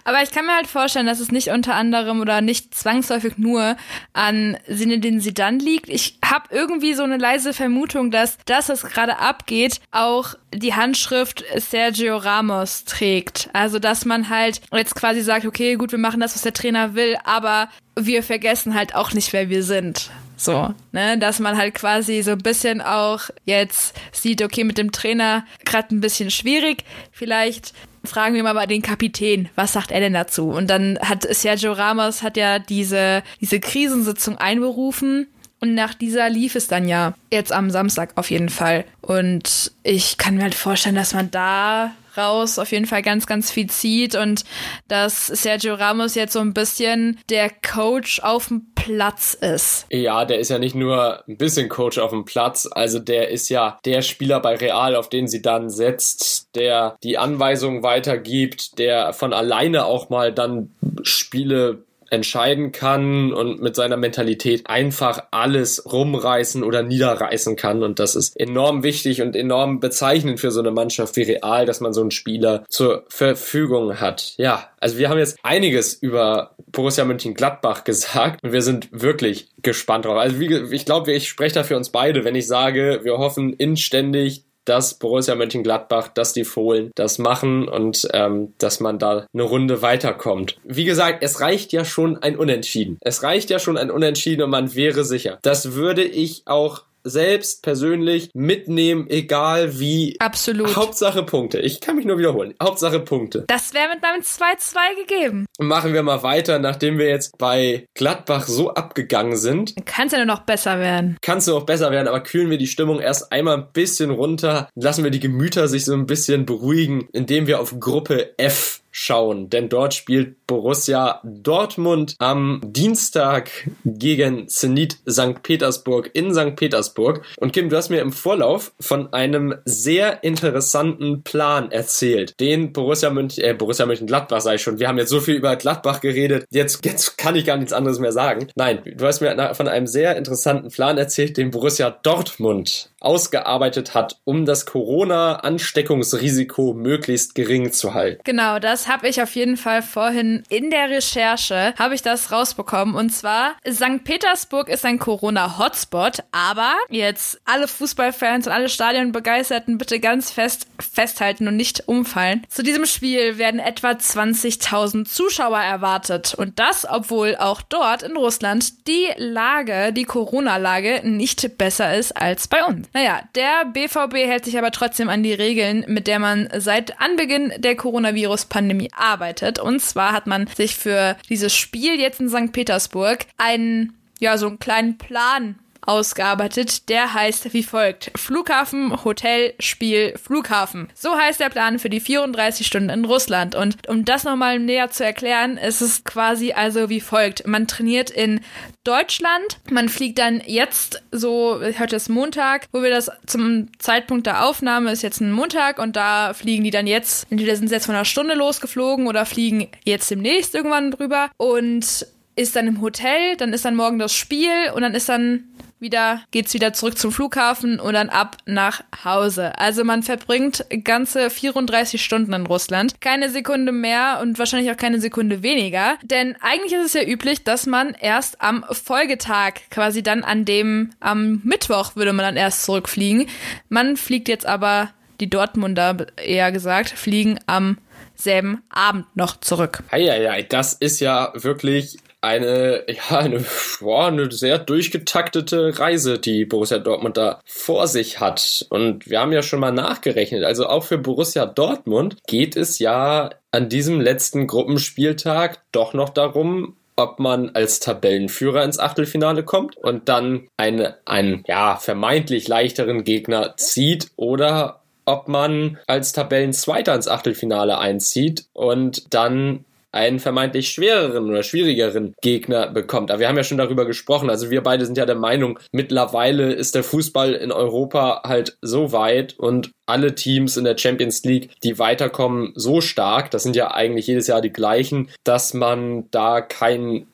[0.06, 3.78] Aber ich kann mir halt vorstellen, dass es nicht unter anderem oder nicht zwangsläufig nur
[4.14, 5.88] an Sinne, sie dann liegt.
[5.88, 11.44] Ich habe irgendwie so eine leise Vermutung, dass das, was gerade abgeht, auch die Handschrift
[11.56, 13.52] Sergio Ramos trägt.
[13.54, 16.96] Also, dass man halt jetzt quasi sagt, okay, gut, wir machen das, was der Trainer
[16.96, 20.10] will, aber wir vergessen halt auch nicht, wer wir sind.
[20.40, 24.94] So, ne, dass man halt quasi so ein bisschen auch jetzt sieht, okay, mit dem
[24.94, 26.86] Trainer gerade ein bisschen schwierig.
[27.12, 27.74] Vielleicht
[28.06, 30.50] fragen wir mal bei den Kapitän, was sagt er denn dazu?
[30.50, 35.28] Und dann hat Sergio Ramos hat ja diese, diese Krisensitzung einberufen.
[35.60, 38.86] Und nach dieser lief es dann ja jetzt am Samstag auf jeden Fall.
[39.02, 43.52] Und ich kann mir halt vorstellen, dass man da raus auf jeden Fall ganz, ganz
[43.52, 44.44] viel zieht und
[44.88, 49.86] dass Sergio Ramos jetzt so ein bisschen der Coach auf dem Platz ist.
[49.90, 53.50] Ja, der ist ja nicht nur ein bisschen Coach auf dem Platz, also der ist
[53.50, 59.14] ja der Spieler bei Real, auf den sie dann setzt, der die Anweisungen weitergibt, der
[59.14, 60.72] von alleine auch mal dann
[61.04, 67.84] Spiele entscheiden kann und mit seiner Mentalität einfach alles rumreißen oder niederreißen kann.
[67.84, 71.82] Und das ist enorm wichtig und enorm bezeichnend für so eine Mannschaft wie Real, dass
[71.82, 74.34] man so einen Spieler zur Verfügung hat.
[74.38, 80.06] Ja, also wir haben jetzt einiges über Borussia Mönchengladbach gesagt und wir sind wirklich gespannt
[80.06, 80.18] drauf.
[80.18, 83.54] Also wie, ich glaube, ich spreche da für uns beide, wenn ich sage, wir hoffen
[83.54, 89.44] inständig, dass Borussia Mönchengladbach, dass die Fohlen das machen und ähm, dass man da eine
[89.44, 90.58] Runde weiterkommt.
[90.64, 92.98] Wie gesagt, es reicht ja schon ein Unentschieden.
[93.02, 95.40] Es reicht ja schon ein Unentschieden und man wäre sicher.
[95.42, 100.16] Das würde ich auch selbst persönlich mitnehmen, egal wie.
[100.20, 100.76] Absolut.
[100.76, 101.60] Hauptsache Punkte.
[101.60, 102.54] Ich kann mich nur wiederholen.
[102.62, 103.46] Hauptsache Punkte.
[103.48, 105.46] Das wäre mit meinem 2-2 gegeben.
[105.60, 109.74] Machen wir mal weiter, nachdem wir jetzt bei Gladbach so abgegangen sind.
[109.86, 111.18] Kann es ja nur noch besser werden.
[111.22, 114.12] Kann es nur noch besser werden, aber kühlen wir die Stimmung erst einmal ein bisschen
[114.12, 114.70] runter.
[114.76, 119.50] Lassen wir die Gemüter sich so ein bisschen beruhigen, indem wir auf Gruppe F schauen,
[119.50, 123.50] denn dort spielt Borussia Dortmund am Dienstag
[123.86, 125.44] gegen Zenit St.
[125.44, 126.56] Petersburg in St.
[126.56, 127.24] Petersburg.
[127.38, 133.10] Und Kim, du hast mir im Vorlauf von einem sehr interessanten Plan erzählt, den Borussia
[133.10, 134.80] München, äh, Borussia Mönchengladbach sei schon.
[134.80, 138.00] Wir haben jetzt so viel über Gladbach geredet, jetzt, jetzt kann ich gar nichts anderes
[138.00, 138.48] mehr sagen.
[138.56, 144.20] Nein, du hast mir von einem sehr interessanten Plan erzählt, den Borussia Dortmund ausgearbeitet hat,
[144.26, 148.22] um das Corona-Ansteckungsrisiko möglichst gering zu halten.
[148.24, 152.96] Genau, das habe ich auf jeden Fall vorhin in der Recherche, habe ich das rausbekommen.
[152.96, 154.04] Und zwar, St.
[154.04, 161.48] Petersburg ist ein Corona-Hotspot, aber jetzt alle Fußballfans und alle Stadionbegeisterten bitte ganz fest festhalten
[161.48, 162.46] und nicht umfallen.
[162.50, 166.34] Zu diesem Spiel werden etwa 20.000 Zuschauer erwartet.
[166.34, 172.48] Und das, obwohl auch dort in Russland die Lage, die Corona-Lage nicht besser ist als
[172.48, 172.89] bei uns.
[172.94, 177.54] Naja, der BVB hält sich aber trotzdem an die Regeln, mit der man seit Anbeginn
[177.58, 179.60] der Coronavirus-Pandemie arbeitet.
[179.60, 182.52] Und zwar hat man sich für dieses Spiel jetzt in St.
[182.52, 185.56] Petersburg einen, ja, so einen kleinen Plan
[185.90, 186.88] ausgearbeitet.
[186.90, 188.12] Der heißt wie folgt.
[188.16, 190.88] Flughafen, Hotel, Spiel, Flughafen.
[190.94, 193.56] So heißt der Plan für die 34 Stunden in Russland.
[193.56, 197.48] Und um das nochmal näher zu erklären, ist es quasi also wie folgt.
[197.48, 198.42] Man trainiert in
[198.84, 199.60] Deutschland.
[199.70, 204.92] Man fliegt dann jetzt so, heute ist Montag, wo wir das zum Zeitpunkt der Aufnahme
[204.92, 207.96] ist jetzt ein Montag und da fliegen die dann jetzt, entweder sind sie jetzt von
[207.96, 213.52] einer Stunde losgeflogen oder fliegen jetzt demnächst irgendwann drüber und ist dann im Hotel, dann
[213.52, 215.44] ist dann morgen das Spiel und dann ist dann
[215.80, 219.58] wieder, geht's wieder zurück zum Flughafen und dann ab nach Hause.
[219.58, 223.00] Also man verbringt ganze 34 Stunden in Russland.
[223.02, 225.98] Keine Sekunde mehr und wahrscheinlich auch keine Sekunde weniger.
[226.04, 230.92] Denn eigentlich ist es ja üblich, dass man erst am Folgetag, quasi dann an dem,
[231.00, 233.28] am Mittwoch würde man dann erst zurückfliegen.
[233.70, 237.78] Man fliegt jetzt aber, die Dortmunder eher gesagt, fliegen am
[238.16, 239.84] selben Abend noch zurück.
[239.92, 243.44] Eieiei, das ist ja wirklich eine, ja, eine,
[243.80, 248.66] boah, eine sehr durchgetaktete Reise, die Borussia Dortmund da vor sich hat.
[248.70, 250.44] Und wir haben ja schon mal nachgerechnet.
[250.44, 256.76] Also auch für Borussia Dortmund geht es ja an diesem letzten Gruppenspieltag doch noch darum,
[256.96, 263.56] ob man als Tabellenführer ins Achtelfinale kommt und dann eine, einen, ja, vermeintlich leichteren Gegner
[263.56, 271.44] zieht oder ob man als Tabellenzweiter ins Achtelfinale einzieht und dann einen vermeintlich schwereren oder
[271.44, 273.12] schwierigeren Gegner bekommt.
[273.12, 274.30] Aber wir haben ja schon darüber gesprochen.
[274.30, 278.92] Also wir beide sind ja der Meinung, mittlerweile ist der Fußball in Europa halt so
[278.92, 283.72] weit und alle Teams in der Champions League, die weiterkommen, so stark, das sind ja
[283.72, 287.08] eigentlich jedes Jahr die gleichen, dass man da keinen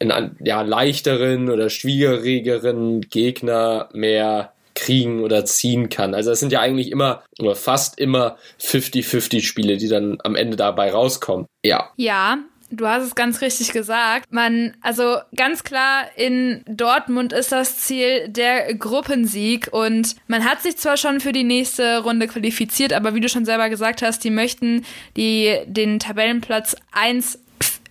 [0.44, 6.14] ja, leichteren oder schwierigeren Gegner mehr kriegen oder ziehen kann.
[6.14, 10.58] Also es sind ja eigentlich immer oder fast immer 50-50 Spiele, die dann am Ende
[10.58, 11.48] dabei rauskommen.
[11.64, 11.92] Ja.
[11.96, 12.40] Ja,
[12.72, 14.26] Du hast es ganz richtig gesagt.
[14.32, 20.78] Man, also ganz klar, in Dortmund ist das Ziel der Gruppensieg und man hat sich
[20.78, 24.32] zwar schon für die nächste Runde qualifiziert, aber wie du schon selber gesagt hast, die
[24.32, 27.40] möchten die, den Tabellenplatz 1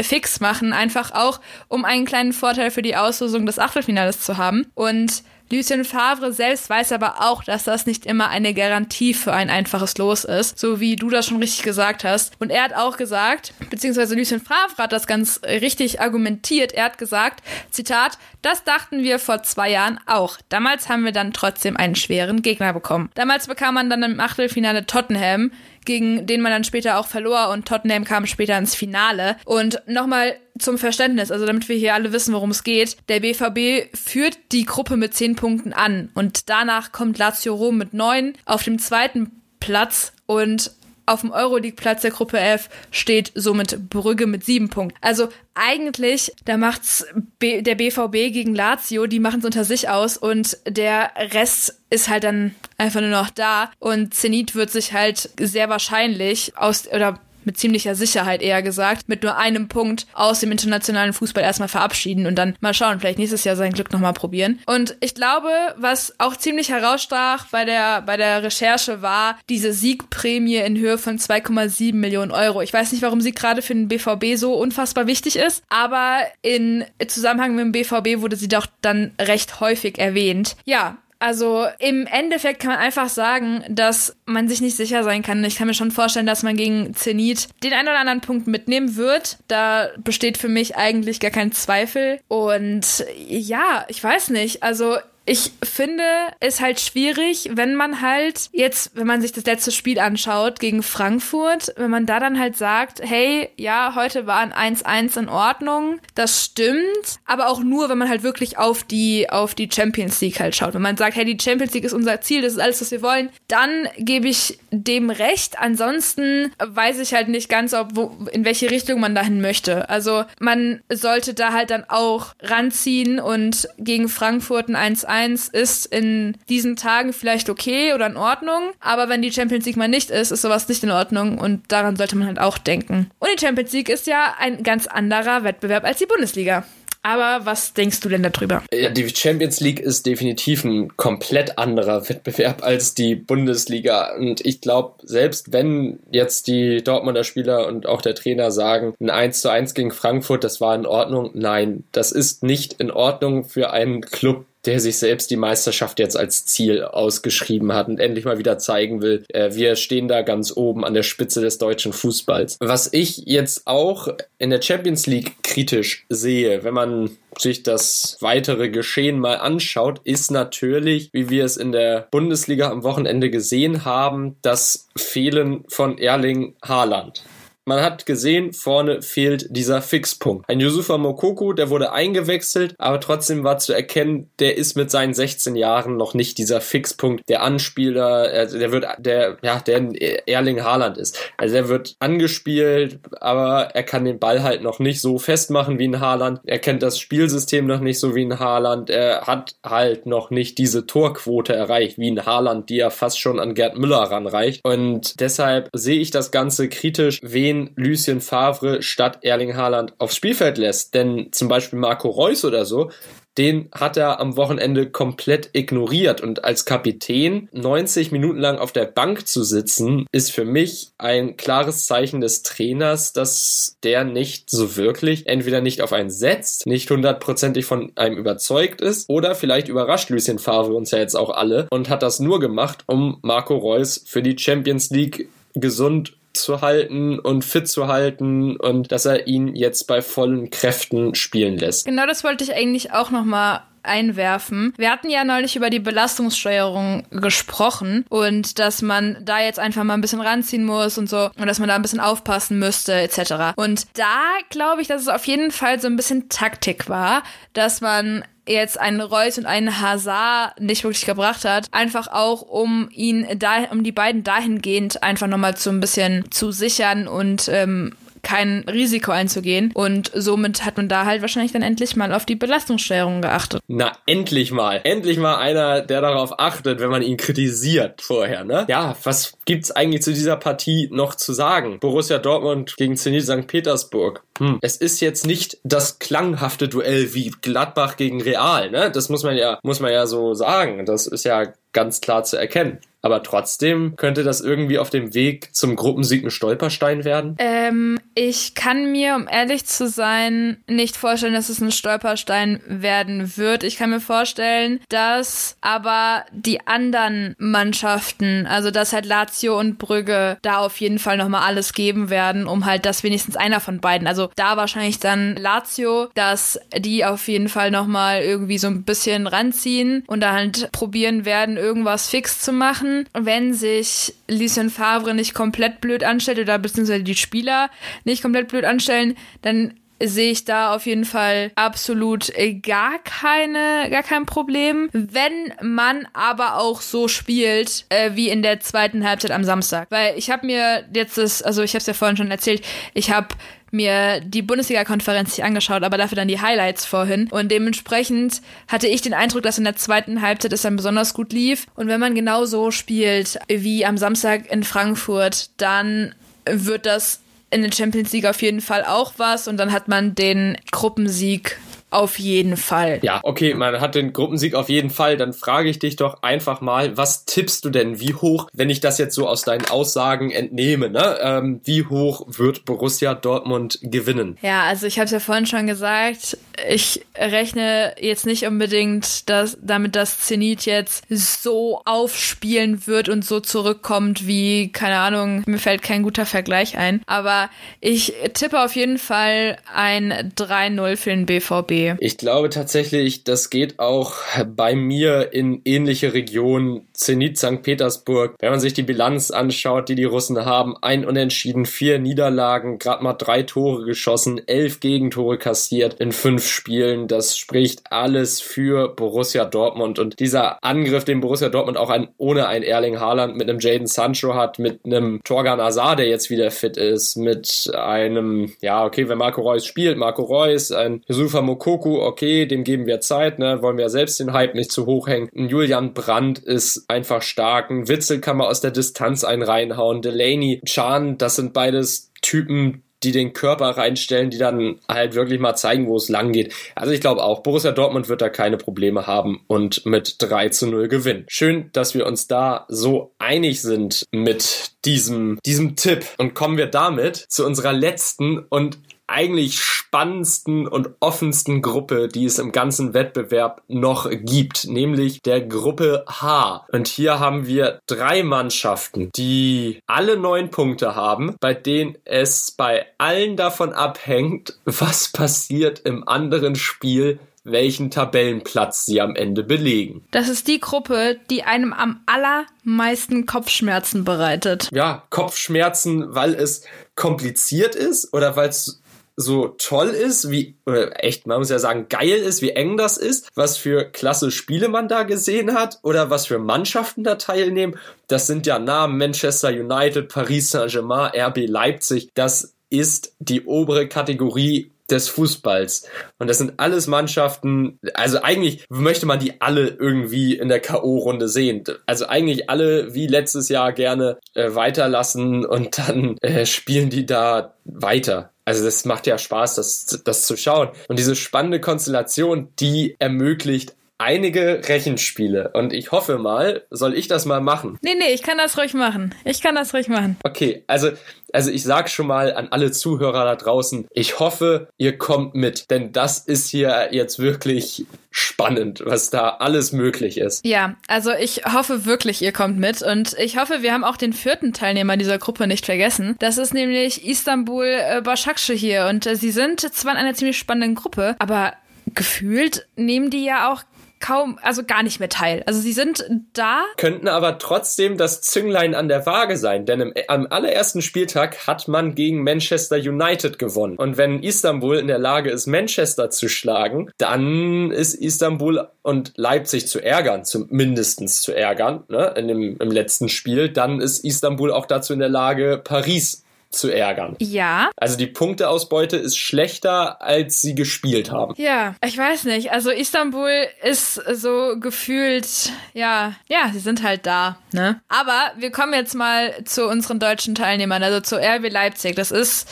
[0.01, 4.67] fix machen, einfach auch, um einen kleinen Vorteil für die Auslosung des Achtelfinales zu haben.
[4.75, 9.51] Und Lucien Favre selbst weiß aber auch, dass das nicht immer eine Garantie für ein
[9.51, 12.33] einfaches Los ist, so wie du das schon richtig gesagt hast.
[12.41, 16.73] Und er hat auch gesagt, beziehungsweise Lucien Favre hat das ganz richtig argumentiert.
[16.73, 20.39] Er hat gesagt, Zitat, das dachten wir vor zwei Jahren auch.
[20.49, 23.11] Damals haben wir dann trotzdem einen schweren Gegner bekommen.
[23.15, 25.53] Damals bekam man dann im Achtelfinale Tottenham,
[25.85, 29.37] gegen den man dann später auch verlor und Tottenham kam später ins Finale.
[29.45, 32.97] Und nochmal zum Verständnis, also damit wir hier alle wissen, worum es geht.
[33.09, 37.93] Der BVB führt die Gruppe mit zehn Punkten an und danach kommt Lazio Rom mit
[37.93, 40.71] neun auf dem zweiten Platz und
[41.07, 44.97] auf dem Euroleague-Platz der Gruppe F steht somit Brügge mit sieben Punkten.
[45.03, 47.05] Also eigentlich, da macht's
[47.39, 52.09] B der BVB gegen Lazio, die machen es unter sich aus und der Rest ist
[52.09, 57.19] halt dann einfach nur noch da und Zenit wird sich halt sehr wahrscheinlich aus oder
[57.47, 62.27] mit ziemlicher Sicherheit eher gesagt, mit nur einem Punkt aus dem internationalen Fußball erstmal verabschieden
[62.27, 64.61] und dann mal schauen, vielleicht nächstes Jahr sein Glück nochmal probieren.
[64.67, 70.57] Und ich glaube, was auch ziemlich herausstach bei der, bei der Recherche war, diese Siegprämie
[70.57, 72.63] in Höhe von 2,7 Millionen Euro.
[72.63, 76.85] Ich weiß nicht, warum sie gerade für den BVB so unfassbar wichtig ist, aber in
[77.07, 80.57] Zusammenhang mit dem BVB wurde sie doch dann recht häufig erwähnt.
[80.65, 85.43] Ja, Also im Endeffekt kann man einfach sagen, dass man sich nicht sicher sein kann.
[85.43, 88.97] Ich kann mir schon vorstellen, dass man gegen Zenit den einen oder anderen Punkt mitnehmen
[88.97, 89.39] wird.
[89.49, 92.21] Da besteht für mich eigentlich gar kein Zweifel.
[92.29, 94.63] Und ja, ich weiß nicht.
[94.63, 96.05] Also ich finde
[96.41, 100.83] es halt schwierig, wenn man halt jetzt, wenn man sich das letzte Spiel anschaut gegen
[100.83, 106.01] Frankfurt, wenn man da dann halt sagt, hey, ja, heute war ein 1-1 in Ordnung,
[106.15, 110.41] das stimmt, aber auch nur, wenn man halt wirklich auf die, auf die Champions League
[110.41, 110.75] halt schaut.
[110.75, 113.03] Wenn man sagt, hey, die Champions League ist unser Ziel, das ist alles, was wir
[113.03, 115.59] wollen, dann gebe ich dem recht.
[115.59, 119.89] Ansonsten weiß ich halt nicht ganz, ob, wo, in welche Richtung man dahin möchte.
[119.89, 125.87] Also man sollte da halt dann auch ranziehen und gegen Frankfurt ein 1-1 1 ist
[125.87, 130.11] in diesen Tagen vielleicht okay oder in Ordnung, aber wenn die Champions League mal nicht
[130.11, 133.11] ist, ist sowas nicht in Ordnung und daran sollte man halt auch denken.
[133.21, 136.65] Und die Champions League ist ja ein ganz anderer Wettbewerb als die Bundesliga.
[137.07, 138.63] Aber was denkst du denn darüber?
[138.73, 144.17] Ja, die Champions League ist definitiv ein komplett anderer Wettbewerb als die Bundesliga.
[144.17, 149.11] Und ich glaube, selbst wenn jetzt die Dortmunder Spieler und auch der Trainer sagen, ein
[149.11, 151.31] 1 zu 1 gegen Frankfurt, das war in Ordnung.
[151.35, 156.17] Nein, das ist nicht in Ordnung für einen Club, der sich selbst die Meisterschaft jetzt
[156.17, 160.57] als Ziel ausgeschrieben hat und endlich mal wieder zeigen will, äh, wir stehen da ganz
[160.57, 162.57] oben an der Spitze des deutschen Fußballs.
[162.61, 168.69] Was ich jetzt auch in der Champions League kritisch sehe, wenn man sich das weitere
[168.69, 174.37] Geschehen mal anschaut, ist natürlich, wie wir es in der Bundesliga am Wochenende gesehen haben,
[174.43, 177.25] das Fehlen von Erling Haaland.
[177.67, 180.49] Man hat gesehen, vorne fehlt dieser Fixpunkt.
[180.51, 185.15] Ein Yusufa Mokoko, der wurde eingewechselt, aber trotzdem war zu erkennen, der ist mit seinen
[185.15, 190.63] 16 Jahren noch nicht dieser Fixpunkt, der Anspieler, also der wird, der, ja, der Erling
[190.63, 191.19] Haaland ist.
[191.39, 195.89] Also der wird angespielt, aber er kann den Ball halt noch nicht so festmachen wie
[195.89, 196.41] ein Haaland.
[196.45, 198.91] Er kennt das Spielsystem noch nicht so wie ein Haaland.
[198.91, 203.41] Er hat halt noch nicht diese Torquote erreicht wie ein Haaland, die ja fast schon
[203.41, 204.63] an Gerd Müller ranreicht.
[204.65, 210.17] Und deshalb sehe ich das Ganze kritisch, wen wen Lucien Favre statt Erling Haaland aufs
[210.17, 210.95] Spielfeld lässt.
[210.95, 212.91] Denn zum Beispiel Marco Reus oder so,
[213.37, 216.21] den hat er am Wochenende komplett ignoriert.
[216.21, 221.37] Und als Kapitän 90 Minuten lang auf der Bank zu sitzen, ist für mich ein
[221.37, 226.89] klares Zeichen des Trainers, dass der nicht so wirklich entweder nicht auf einen setzt, nicht
[226.89, 231.67] hundertprozentig von einem überzeugt ist oder vielleicht überrascht Lucien Favre uns ja jetzt auch alle
[231.71, 237.19] und hat das nur gemacht, um Marco Reus für die Champions League gesund zu halten
[237.19, 241.87] und fit zu halten und dass er ihn jetzt bei vollen Kräften spielen lässt.
[241.87, 244.73] Genau das wollte ich eigentlich auch noch mal einwerfen.
[244.77, 249.95] Wir hatten ja neulich über die Belastungssteuerung gesprochen und dass man da jetzt einfach mal
[249.95, 253.55] ein bisschen ranziehen muss und so und dass man da ein bisschen aufpassen müsste etc.
[253.57, 257.81] Und da glaube ich, dass es auf jeden Fall so ein bisschen Taktik war, dass
[257.81, 263.27] man jetzt einen Reus und einen Hazard nicht wirklich gebracht hat, einfach auch um ihn
[263.39, 268.65] da, um die beiden dahingehend einfach nochmal so ein bisschen zu sichern und ähm, kein
[268.69, 269.71] Risiko einzugehen.
[269.75, 273.61] Und somit hat man da halt wahrscheinlich dann endlich mal auf die Belastungssteuerung geachtet.
[273.69, 274.81] Na, endlich mal.
[274.83, 278.65] Endlich mal einer, der darauf achtet, wenn man ihn kritisiert vorher, ne?
[278.69, 281.79] Ja, was gibt's eigentlich zu dieser Partie noch zu sagen?
[281.79, 283.47] Borussia Dortmund gegen Zenit St.
[283.47, 284.25] Petersburg.
[284.39, 284.59] Hm.
[284.63, 288.91] Es ist jetzt nicht das klanghafte Duell wie Gladbach gegen Real, ne?
[288.91, 290.85] Das muss man ja, muss man ja so sagen.
[290.87, 292.79] Das ist ja ganz klar zu erkennen.
[293.05, 297.37] Aber trotzdem könnte das irgendwie auf dem Weg zum Gruppensieg ein Stolperstein werden?
[297.39, 303.37] Ähm, ich kann mir, um ehrlich zu sein, nicht vorstellen, dass es ein Stolperstein werden
[303.37, 303.63] wird.
[303.63, 310.39] Ich kann mir vorstellen, dass aber die anderen Mannschaften, also dass halt Lazio und Brügge
[310.41, 314.07] da auf jeden Fall nochmal alles geben werden, um halt das wenigstens einer von beiden,
[314.07, 319.27] also da wahrscheinlich dann Lazio, dass die auf jeden Fall nochmal irgendwie so ein bisschen
[319.27, 323.09] ranziehen und da halt probieren werden, irgendwas fix zu machen.
[323.13, 327.71] Wenn sich Lucien Favre nicht komplett blöd anstellt oder beziehungsweise die Spieler
[328.05, 334.03] nicht komplett blöd anstellen, dann sehe ich da auf jeden Fall absolut gar keine, gar
[334.03, 334.89] kein Problem.
[334.93, 339.87] Wenn man aber auch so spielt, äh, wie in der zweiten Halbzeit am Samstag.
[339.91, 343.11] Weil ich habe mir jetzt das, also ich habe es ja vorhin schon erzählt, ich
[343.11, 343.29] habe
[343.75, 347.29] mir die Bundesliga-Konferenz nicht angeschaut, aber dafür dann die Highlights vorhin.
[347.31, 351.33] Und dementsprechend hatte ich den Eindruck, dass in der zweiten Halbzeit es dann besonders gut
[351.33, 351.67] lief.
[351.75, 356.15] Und wenn man genau so spielt wie am Samstag in Frankfurt, dann
[356.47, 357.21] wird das
[357.51, 361.59] in der Champions League auf jeden Fall auch was und dann hat man den Gruppensieg
[361.95, 363.01] auf jeden Fall.
[363.03, 365.17] Ja, okay, man hat den Gruppensieg auf jeden Fall.
[365.17, 368.01] Dann frage ich dich doch einfach mal, was tippst du denn?
[368.01, 371.19] Wie hoch, wenn ich das jetzt so aus deinen Aussagen entnehme, ne?
[371.23, 374.37] Ähm, wie hoch wird Borussia Dortmund gewinnen?
[374.43, 376.37] Ja, also ich habe es ja vorhin schon gesagt,
[376.69, 383.41] ich rechne jetzt nicht unbedingt dass, damit, dass Zenit jetzt so aufspielen wird und so
[383.41, 387.03] zurückkommt wie, keine Ahnung, mir fällt kein guter Vergleich ein.
[387.07, 391.84] Aber ich tippe auf jeden Fall ein 3-0 für den BVB.
[392.01, 394.15] Ich glaube tatsächlich, das geht auch
[394.57, 396.89] bei mir in ähnliche Regionen.
[396.95, 397.63] Zenit St.
[397.63, 398.37] Petersburg.
[398.39, 403.03] Wenn man sich die Bilanz anschaut, die die Russen haben, ein Unentschieden, vier Niederlagen, gerade
[403.03, 407.09] mal drei Tore geschossen, elf Gegentore kassiert in fünf Spielen.
[407.09, 412.47] Das spricht alles für Borussia Dortmund und dieser Angriff, den Borussia Dortmund auch ein, ohne
[412.47, 416.51] ein Erling Haaland mit einem Jaden Sancho hat, mit einem Torgan Azar, der jetzt wieder
[416.51, 422.01] fit ist, mit einem, ja, okay, wenn Marco Reus spielt, Marco Reus, ein Yusufa Mokoku,
[422.01, 425.29] okay, dem geben wir Zeit, ne, wollen wir selbst den Hype nicht zu hoch hängen.
[425.35, 430.03] Ein Julian Brandt ist einfach stark, ein Witzel kann man aus der Distanz einen reinhauen,
[430.03, 435.55] Delaney, Chan, das sind beides Typen, die den Körper reinstellen, die dann halt wirklich mal
[435.55, 436.55] zeigen, wo es lang geht.
[436.75, 440.67] Also ich glaube auch, Borussia Dortmund wird da keine Probleme haben und mit 3 zu
[440.67, 441.27] 0 gewinnen.
[441.29, 446.07] Schön, dass wir uns da so einig sind mit diesem, diesem Tipp.
[446.19, 452.39] Und kommen wir damit zu unserer letzten und eigentlich spannendsten und offensten Gruppe, die es
[452.39, 456.67] im ganzen Wettbewerb noch gibt, nämlich der Gruppe H.
[456.73, 462.87] Und hier haben wir drei Mannschaften, die alle neun Punkte haben, bei denen es bei
[462.99, 470.03] allen davon abhängt, was passiert im anderen Spiel welchen Tabellenplatz sie am Ende belegen.
[470.11, 474.71] Das ist die Gruppe, die einem am allermeisten Kopfschmerzen bereitet.
[474.73, 476.65] Ja, Kopfschmerzen, weil es
[476.97, 478.81] kompliziert ist oder weil es
[479.17, 482.97] so toll ist, wie, oder echt, man muss ja sagen, geil ist, wie eng das
[482.97, 487.79] ist, was für klasse Spiele man da gesehen hat oder was für Mannschaften da teilnehmen.
[488.09, 492.11] Das sind ja Namen Manchester United, Paris Saint-Germain, RB Leipzig.
[492.15, 495.89] Das ist die obere Kategorie des Fußballs.
[496.19, 501.29] Und das sind alles Mannschaften, also eigentlich möchte man die alle irgendwie in der K.O.-Runde
[501.29, 501.65] sehen.
[501.87, 507.55] Also eigentlich alle wie letztes Jahr gerne äh, weiterlassen und dann äh, spielen die da
[507.65, 508.34] weiter.
[508.45, 510.69] Also das macht ja Spaß, das, das zu schauen.
[510.89, 513.75] Und diese spannende Konstellation, die ermöglicht
[514.05, 515.51] einige Rechenspiele.
[515.55, 517.79] Und ich hoffe mal, soll ich das mal machen?
[517.81, 519.15] Nee, nee, ich kann das ruhig machen.
[519.25, 520.17] Ich kann das ruhig machen.
[520.23, 520.91] Okay, also,
[521.33, 525.71] also ich sag schon mal an alle Zuhörer da draußen, ich hoffe, ihr kommt mit.
[525.71, 530.45] Denn das ist hier jetzt wirklich spannend, was da alles möglich ist.
[530.45, 532.83] Ja, also ich hoffe wirklich, ihr kommt mit.
[532.83, 536.15] Und ich hoffe, wir haben auch den vierten Teilnehmer dieser Gruppe nicht vergessen.
[536.19, 538.87] Das ist nämlich Istanbul äh, Başakşehir hier.
[538.89, 541.55] Und äh, sie sind zwar in einer ziemlich spannenden Gruppe, aber
[541.95, 543.63] gefühlt nehmen die ja auch
[544.05, 545.43] kaum, also gar nicht mehr teil.
[545.47, 546.63] Also sie sind da.
[546.77, 551.69] Könnten aber trotzdem das Zünglein an der Waage sein, denn im, am allerersten Spieltag hat
[551.69, 553.77] man gegen Manchester United gewonnen.
[553.79, 559.69] Und wenn Istanbul in der Lage ist, Manchester zu schlagen, dann ist Istanbul und Leipzig
[559.69, 564.67] zu ärgern, zumindest zu ärgern, ne, in dem, im letzten Spiel, dann ist Istanbul auch
[564.67, 566.24] dazu in der Lage, Paris
[566.55, 567.17] zu ärgern.
[567.19, 567.71] Ja.
[567.77, 571.35] Also die Punkteausbeute ist schlechter, als sie gespielt haben.
[571.37, 572.53] Ja, ich weiß nicht.
[572.53, 575.27] Also Istanbul ist so gefühlt,
[575.73, 577.81] ja, ja, sie sind halt da, ne?
[577.89, 581.97] Aber wir kommen jetzt mal zu unseren deutschen Teilnehmern, also zu RB Leipzig.
[581.97, 582.49] Das ist,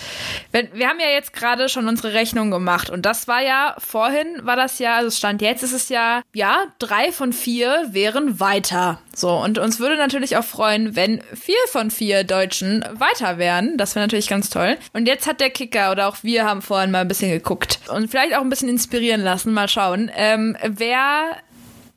[0.50, 4.26] wenn, wir haben ja jetzt gerade schon unsere Rechnung gemacht und das war ja, vorhin
[4.42, 9.00] war das ja, also Stand jetzt ist es ja, ja, drei von vier wären weiter.
[9.14, 13.76] So, und uns würde natürlich auch freuen, wenn vier von vier Deutschen weiter wären.
[13.76, 14.76] Das wäre natürlich ganz toll.
[14.93, 18.11] Und jetzt hat der Kicker oder auch wir haben vorhin mal ein bisschen geguckt und
[18.11, 19.53] vielleicht auch ein bisschen inspirieren lassen.
[19.53, 21.36] Mal schauen, ähm, wer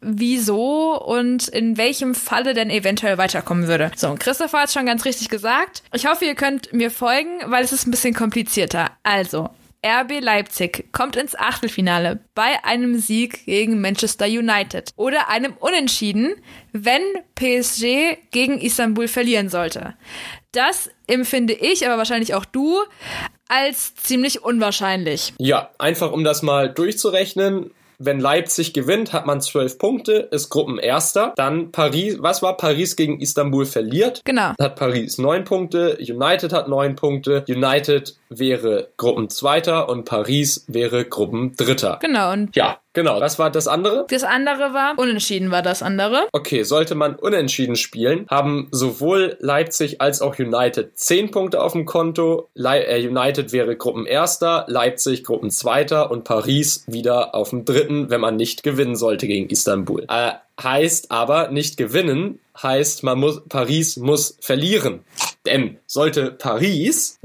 [0.02, 3.92] wieso und in welchem Falle denn eventuell weiterkommen würde.
[3.96, 5.84] So, Christopher hat schon ganz richtig gesagt.
[5.94, 8.92] Ich hoffe, ihr könnt mir folgen, weil es ist ein bisschen komplizierter.
[9.04, 9.50] Also,
[9.86, 16.36] RB Leipzig kommt ins Achtelfinale bei einem Sieg gegen Manchester United oder einem Unentschieden,
[16.72, 17.02] wenn
[17.36, 19.94] PSG gegen Istanbul verlieren sollte.
[20.52, 22.80] Das empfinde ich, aber wahrscheinlich auch du,
[23.48, 25.34] als ziemlich unwahrscheinlich.
[25.38, 27.72] Ja, einfach um das mal durchzurechnen.
[28.00, 31.34] Wenn Leipzig gewinnt, hat man zwölf Punkte, ist Gruppenerster.
[31.36, 34.22] Dann Paris, was war Paris gegen Istanbul verliert?
[34.26, 34.54] Genau.
[34.60, 42.00] Hat Paris neun Punkte, United hat neun Punkte, United wäre Gruppenzweiter und Paris wäre Gruppendritter.
[42.02, 42.34] Genau.
[42.34, 43.22] Und ja, genau.
[43.22, 44.08] Was war das andere?
[44.10, 46.28] Das andere war unentschieden war das andere.
[46.32, 51.86] Okay, sollte man unentschieden spielen, haben sowohl Leipzig als auch United zehn Punkte auf dem
[51.86, 52.50] Konto.
[52.56, 58.36] Le äh, United wäre Gruppenerster, Leipzig Gruppenzweiter und Paris wieder auf dem dritten, wenn man
[58.36, 60.06] nicht gewinnen sollte gegen Istanbul.
[60.10, 60.32] Äh,
[60.62, 65.04] heißt aber nicht gewinnen heißt, man muss, Paris muss verlieren.
[65.46, 67.20] Denn sollte Paris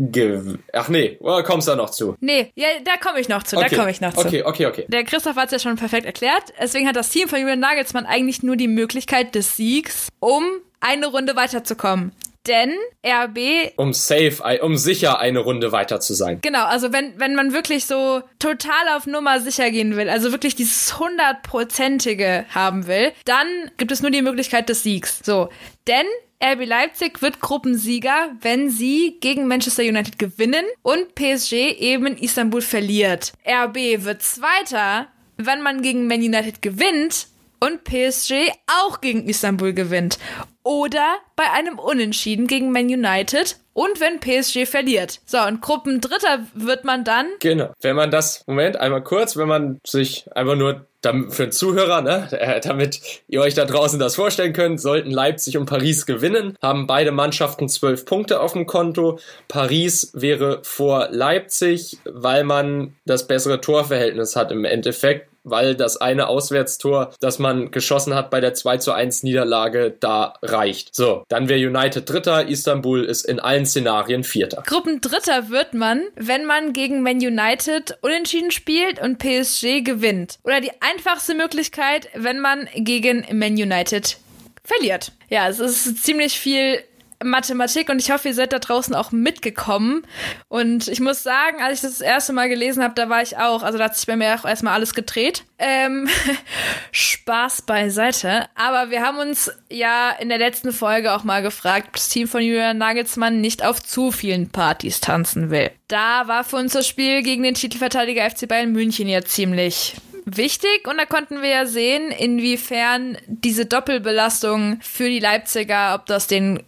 [0.74, 2.16] Ach nee, oder kommst du da noch zu?
[2.20, 3.68] Nee, ja, da komme ich noch zu, okay.
[3.70, 4.26] da komme ich noch zu.
[4.26, 4.84] Okay, okay, okay.
[4.88, 6.52] Der Christoph hat es ja schon perfekt erklärt.
[6.60, 10.44] Deswegen hat das Team von Julian Nagelsmann eigentlich nur die Möglichkeit des Siegs, um
[10.80, 12.12] eine Runde weiterzukommen.
[12.46, 12.72] Denn
[13.06, 13.72] RB.
[13.76, 16.38] Um safe, um sicher eine Runde weiter zu sein.
[16.40, 20.54] Genau, also wenn, wenn man wirklich so total auf Nummer sicher gehen will, also wirklich
[20.54, 25.20] dieses hundertprozentige haben will, dann gibt es nur die Möglichkeit des Siegs.
[25.22, 25.50] So.
[25.86, 26.06] Denn
[26.42, 32.62] RB Leipzig wird Gruppensieger, wenn sie gegen Manchester United gewinnen und PSG eben in Istanbul
[32.62, 33.32] verliert.
[33.46, 37.26] RB wird Zweiter, wenn man gegen Man United gewinnt
[37.60, 40.18] und PSG auch gegen Istanbul gewinnt.
[40.62, 45.20] Oder bei einem Unentschieden gegen Man United und wenn PSG verliert.
[45.24, 47.26] So, und Gruppendritter wird man dann.
[47.40, 47.72] Genau.
[47.80, 52.28] Wenn man das, Moment, einmal kurz, wenn man sich einfach nur für den Zuhörer, ne,
[52.32, 56.86] äh, damit ihr euch da draußen das vorstellen könnt, sollten Leipzig und Paris gewinnen, haben
[56.86, 59.18] beide Mannschaften zwölf Punkte auf dem Konto.
[59.48, 66.28] Paris wäre vor Leipzig, weil man das bessere Torverhältnis hat im Endeffekt weil das eine
[66.28, 70.94] Auswärtstor, das man geschossen hat bei der 2 zu 1 Niederlage, da reicht.
[70.94, 74.62] So, dann wäre United Dritter, Istanbul ist in allen Szenarien Vierter.
[74.66, 80.38] Gruppendritter wird man, wenn man gegen Man United unentschieden spielt und PSG gewinnt.
[80.44, 84.18] Oder die einfachste Möglichkeit, wenn man gegen Man United
[84.64, 85.12] verliert.
[85.28, 86.80] Ja, es ist ziemlich viel
[87.22, 90.02] Mathematik und ich hoffe, ihr seid da draußen auch mitgekommen.
[90.48, 93.36] Und ich muss sagen, als ich das, das erste Mal gelesen habe, da war ich
[93.36, 95.44] auch, also da hat sich bei mir auch erstmal alles gedreht.
[95.58, 96.08] Ähm,
[96.92, 98.46] Spaß beiseite.
[98.54, 102.26] Aber wir haben uns ja in der letzten Folge auch mal gefragt, ob das Team
[102.26, 105.70] von Julian Nagelsmann nicht auf zu vielen Partys tanzen will.
[105.88, 109.96] Da war für uns das Spiel gegen den Titelverteidiger FC Bayern München ja ziemlich
[110.36, 116.26] wichtig und da konnten wir ja sehen, inwiefern diese Doppelbelastung für die Leipziger, ob das
[116.26, 116.62] denen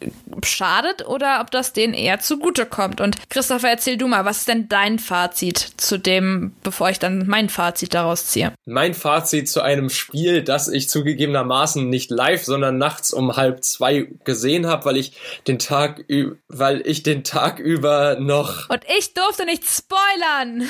[0.45, 3.01] schadet oder ob das denen eher zugutekommt.
[3.01, 7.27] Und Christopher, erzähl du mal, was ist denn dein Fazit zu dem, bevor ich dann
[7.27, 8.53] mein Fazit daraus ziehe?
[8.65, 14.09] Mein Fazit zu einem Spiel, das ich zugegebenermaßen nicht live, sondern nachts um halb zwei
[14.25, 15.13] gesehen habe, weil ich
[15.47, 16.05] den Tag,
[16.49, 20.69] weil ich den Tag über noch und ich durfte nicht spoilern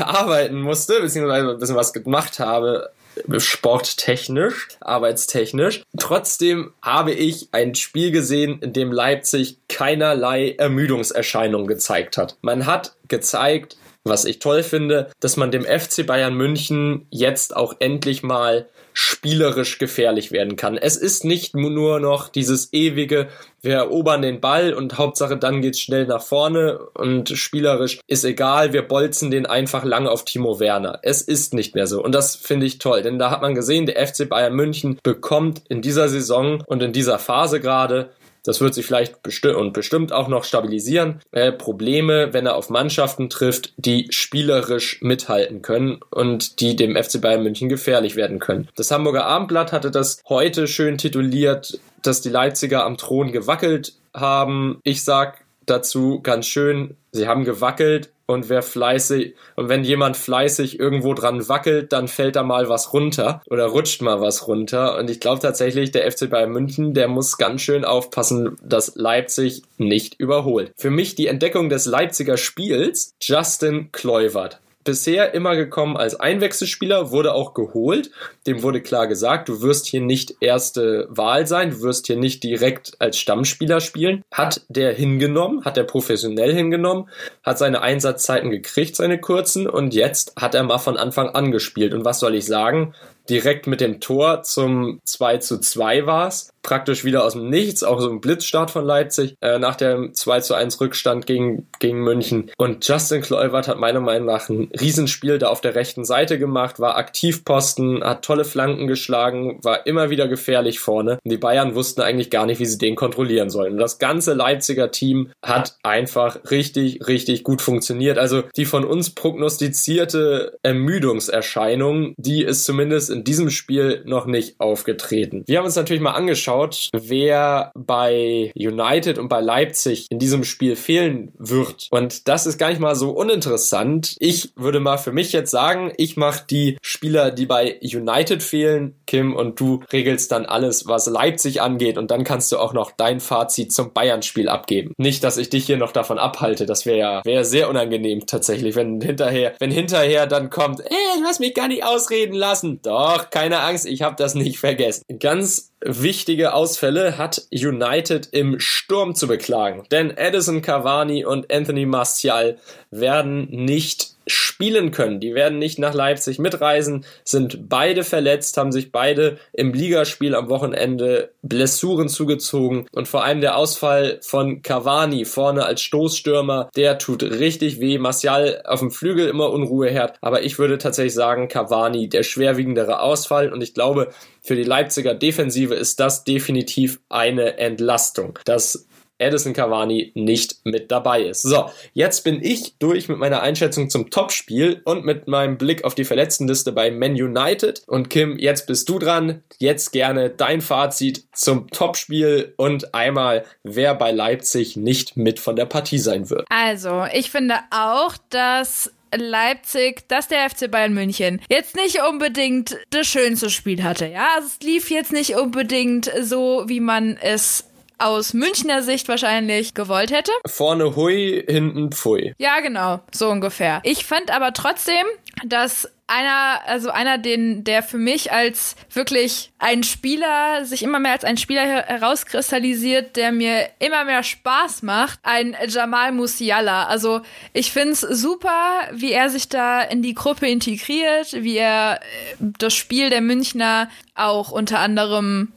[0.04, 2.90] arbeiten musste, beziehungsweise ein bisschen was gemacht habe
[3.38, 5.82] sporttechnisch, arbeitstechnisch.
[5.98, 12.36] Trotzdem habe ich ein Spiel gesehen, in dem Leipzig keinerlei Ermüdungserscheinungen gezeigt hat.
[12.42, 17.76] Man hat gezeigt, was ich toll finde, dass man dem FC Bayern München jetzt auch
[17.78, 20.78] endlich mal spielerisch gefährlich werden kann.
[20.78, 23.28] Es ist nicht nur noch dieses ewige,
[23.60, 28.72] wir erobern den Ball und Hauptsache dann geht's schnell nach vorne und spielerisch ist egal,
[28.72, 31.00] wir bolzen den einfach lange auf Timo Werner.
[31.02, 33.86] Es ist nicht mehr so und das finde ich toll, denn da hat man gesehen,
[33.86, 38.10] der FC Bayern München bekommt in dieser Saison und in dieser Phase gerade
[38.44, 41.20] das wird sich vielleicht besti und bestimmt auch noch stabilisieren.
[41.32, 47.20] Äh, Probleme, wenn er auf Mannschaften trifft, die spielerisch mithalten können und die dem FC
[47.20, 48.68] Bayern München gefährlich werden können.
[48.76, 54.78] Das Hamburger Abendblatt hatte das heute schön tituliert, dass die Leipziger am Thron gewackelt haben.
[54.84, 60.80] Ich sag dazu ganz schön, sie haben gewackelt und wer fleißig und wenn jemand fleißig
[60.80, 65.10] irgendwo dran wackelt, dann fällt da mal was runter oder rutscht mal was runter und
[65.10, 70.14] ich glaube tatsächlich, der FC Bayern München, der muss ganz schön aufpassen, dass Leipzig nicht
[70.18, 70.72] überholt.
[70.76, 77.34] Für mich die Entdeckung des Leipziger Spiels Justin Kluivert bisher immer gekommen als Einwechselspieler, wurde
[77.34, 78.10] auch geholt.
[78.46, 82.42] Dem wurde klar gesagt, du wirst hier nicht erste Wahl sein, du wirst hier nicht
[82.42, 84.22] direkt als Stammspieler spielen.
[84.32, 87.08] Hat der hingenommen, hat er professionell hingenommen,
[87.42, 91.94] hat seine Einsatzzeiten gekriegt, seine kurzen, und jetzt hat er mal von Anfang an gespielt.
[91.94, 92.94] Und was soll ich sagen?
[93.28, 96.50] direkt mit dem Tor zum 2 zu 2 war's.
[96.64, 100.40] Praktisch wieder aus dem Nichts, auch so ein Blitzstart von Leipzig, äh, nach dem 2
[100.40, 102.50] zu 1 Rückstand gegen, gegen München.
[102.56, 106.80] Und Justin Kluivert hat meiner Meinung nach ein Riesenspiel da auf der rechten Seite gemacht,
[106.80, 111.18] war Aktivposten, hat tolle Flanken geschlagen, war immer wieder gefährlich vorne.
[111.22, 113.74] Und die Bayern wussten eigentlich gar nicht, wie sie den kontrollieren sollen.
[113.74, 118.16] Und das ganze Leipziger Team hat einfach richtig, richtig gut funktioniert.
[118.16, 125.44] Also die von uns prognostizierte Ermüdungserscheinung, die ist zumindest in diesem Spiel noch nicht aufgetreten.
[125.46, 126.53] Wir haben uns natürlich mal angeschaut,
[126.92, 131.88] wer bei United und bei Leipzig in diesem Spiel fehlen wird.
[131.90, 134.16] Und das ist gar nicht mal so uninteressant.
[134.18, 138.96] Ich würde mal für mich jetzt sagen, ich mache die Spieler, die bei United fehlen,
[139.06, 141.98] Kim, und du regelst dann alles, was Leipzig angeht.
[141.98, 144.94] Und dann kannst du auch noch dein Fazit zum Bayern-Spiel abgeben.
[144.98, 146.66] Nicht, dass ich dich hier noch davon abhalte.
[146.66, 151.24] Das wäre ja wäre sehr unangenehm tatsächlich, wenn hinterher, wenn hinterher dann kommt, ey, du
[151.24, 152.80] hast mich gar nicht ausreden lassen.
[152.82, 155.02] Doch, keine Angst, ich habe das nicht vergessen.
[155.18, 159.84] Ganz wichtige Ausfälle hat United im Sturm zu beklagen.
[159.90, 162.58] Denn Edison Cavani und Anthony Martial
[162.90, 165.20] werden nicht spielen können.
[165.20, 170.48] Die werden nicht nach Leipzig mitreisen, sind beide verletzt, haben sich beide im Ligaspiel am
[170.48, 177.22] Wochenende Blessuren zugezogen und vor allem der Ausfall von Cavani vorne als Stoßstürmer, der tut
[177.22, 177.98] richtig weh.
[177.98, 183.00] Martial auf dem Flügel immer Unruhe herd, aber ich würde tatsächlich sagen, Cavani der schwerwiegendere
[183.00, 184.10] Ausfall und ich glaube,
[184.40, 188.38] für die Leipziger Defensive ist das definitiv eine Entlastung.
[188.44, 188.86] Das
[189.24, 191.42] Edison Cavani nicht mit dabei ist.
[191.42, 195.94] So, jetzt bin ich durch mit meiner Einschätzung zum Topspiel und mit meinem Blick auf
[195.94, 197.82] die Verletztenliste bei Man United.
[197.86, 199.42] Und Kim, jetzt bist du dran.
[199.58, 205.66] Jetzt gerne dein Fazit zum Topspiel und einmal, wer bei Leipzig nicht mit von der
[205.66, 206.44] Partie sein wird.
[206.48, 213.06] Also, ich finde auch, dass Leipzig, dass der FC Bayern München jetzt nicht unbedingt das
[213.06, 214.06] schönste Spiel hatte.
[214.06, 217.68] Ja, es lief jetzt nicht unbedingt so, wie man es
[217.98, 220.32] aus Münchner Sicht wahrscheinlich gewollt hätte.
[220.46, 222.34] Vorne hui, hinten pfui.
[222.38, 223.80] Ja, genau, so ungefähr.
[223.84, 225.06] Ich fand aber trotzdem,
[225.46, 231.12] dass einer, also einer, den, der für mich als wirklich ein Spieler, sich immer mehr
[231.12, 236.86] als ein Spieler herauskristallisiert, der mir immer mehr Spaß macht, ein Jamal Musiala.
[236.86, 237.22] Also
[237.54, 242.74] ich find's super, wie er sich da in die Gruppe integriert, wie er äh, das
[242.74, 245.52] Spiel der Münchner auch unter anderem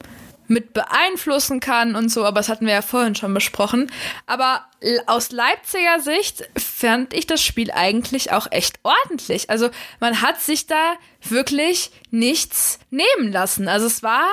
[0.48, 3.90] mit beeinflussen kann und so, aber das hatten wir ja vorhin schon besprochen.
[4.26, 4.64] Aber
[5.06, 9.50] aus Leipziger Sicht fand ich das Spiel eigentlich auch echt ordentlich.
[9.50, 9.70] Also
[10.00, 13.68] man hat sich da wirklich nichts nehmen lassen.
[13.68, 14.26] Also es war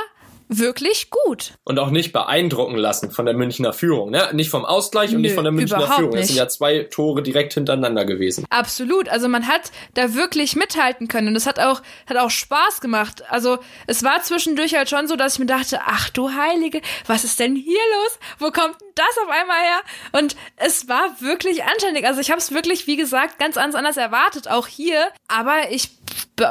[0.47, 1.53] wirklich gut.
[1.63, 4.11] Und auch nicht beeindrucken lassen von der Münchner Führung.
[4.11, 4.29] Ne?
[4.33, 6.15] Nicht vom Ausgleich Nö, und nicht von der Münchner Führung.
[6.15, 8.45] Es sind ja zwei Tore direkt hintereinander gewesen.
[8.49, 9.09] Absolut.
[9.09, 11.29] Also man hat da wirklich mithalten können.
[11.29, 13.23] Und es hat auch, hat auch Spaß gemacht.
[13.29, 17.23] Also es war zwischendurch halt schon so, dass ich mir dachte, ach du Heilige, was
[17.23, 18.19] ist denn hier los?
[18.39, 20.21] Wo kommt das auf einmal her?
[20.21, 22.05] Und es war wirklich anständig.
[22.05, 25.07] Also ich habe es wirklich, wie gesagt, ganz anders erwartet, auch hier.
[25.27, 25.89] Aber ich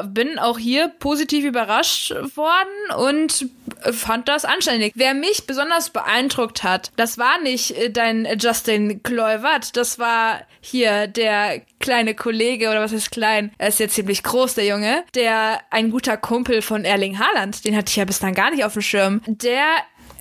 [0.06, 3.48] bin auch hier positiv überrascht worden und
[3.92, 4.92] fand das anständig.
[4.94, 11.06] Wer mich besonders beeindruckt hat, das war nicht äh, dein Justin Kluivert, das war hier
[11.06, 15.60] der kleine Kollege oder was ist klein, er ist jetzt ziemlich groß, der Junge, der
[15.70, 18.82] ein guter Kumpel von Erling Haaland, den hatte ich ja bislang gar nicht auf dem
[18.82, 19.20] Schirm.
[19.26, 19.66] Der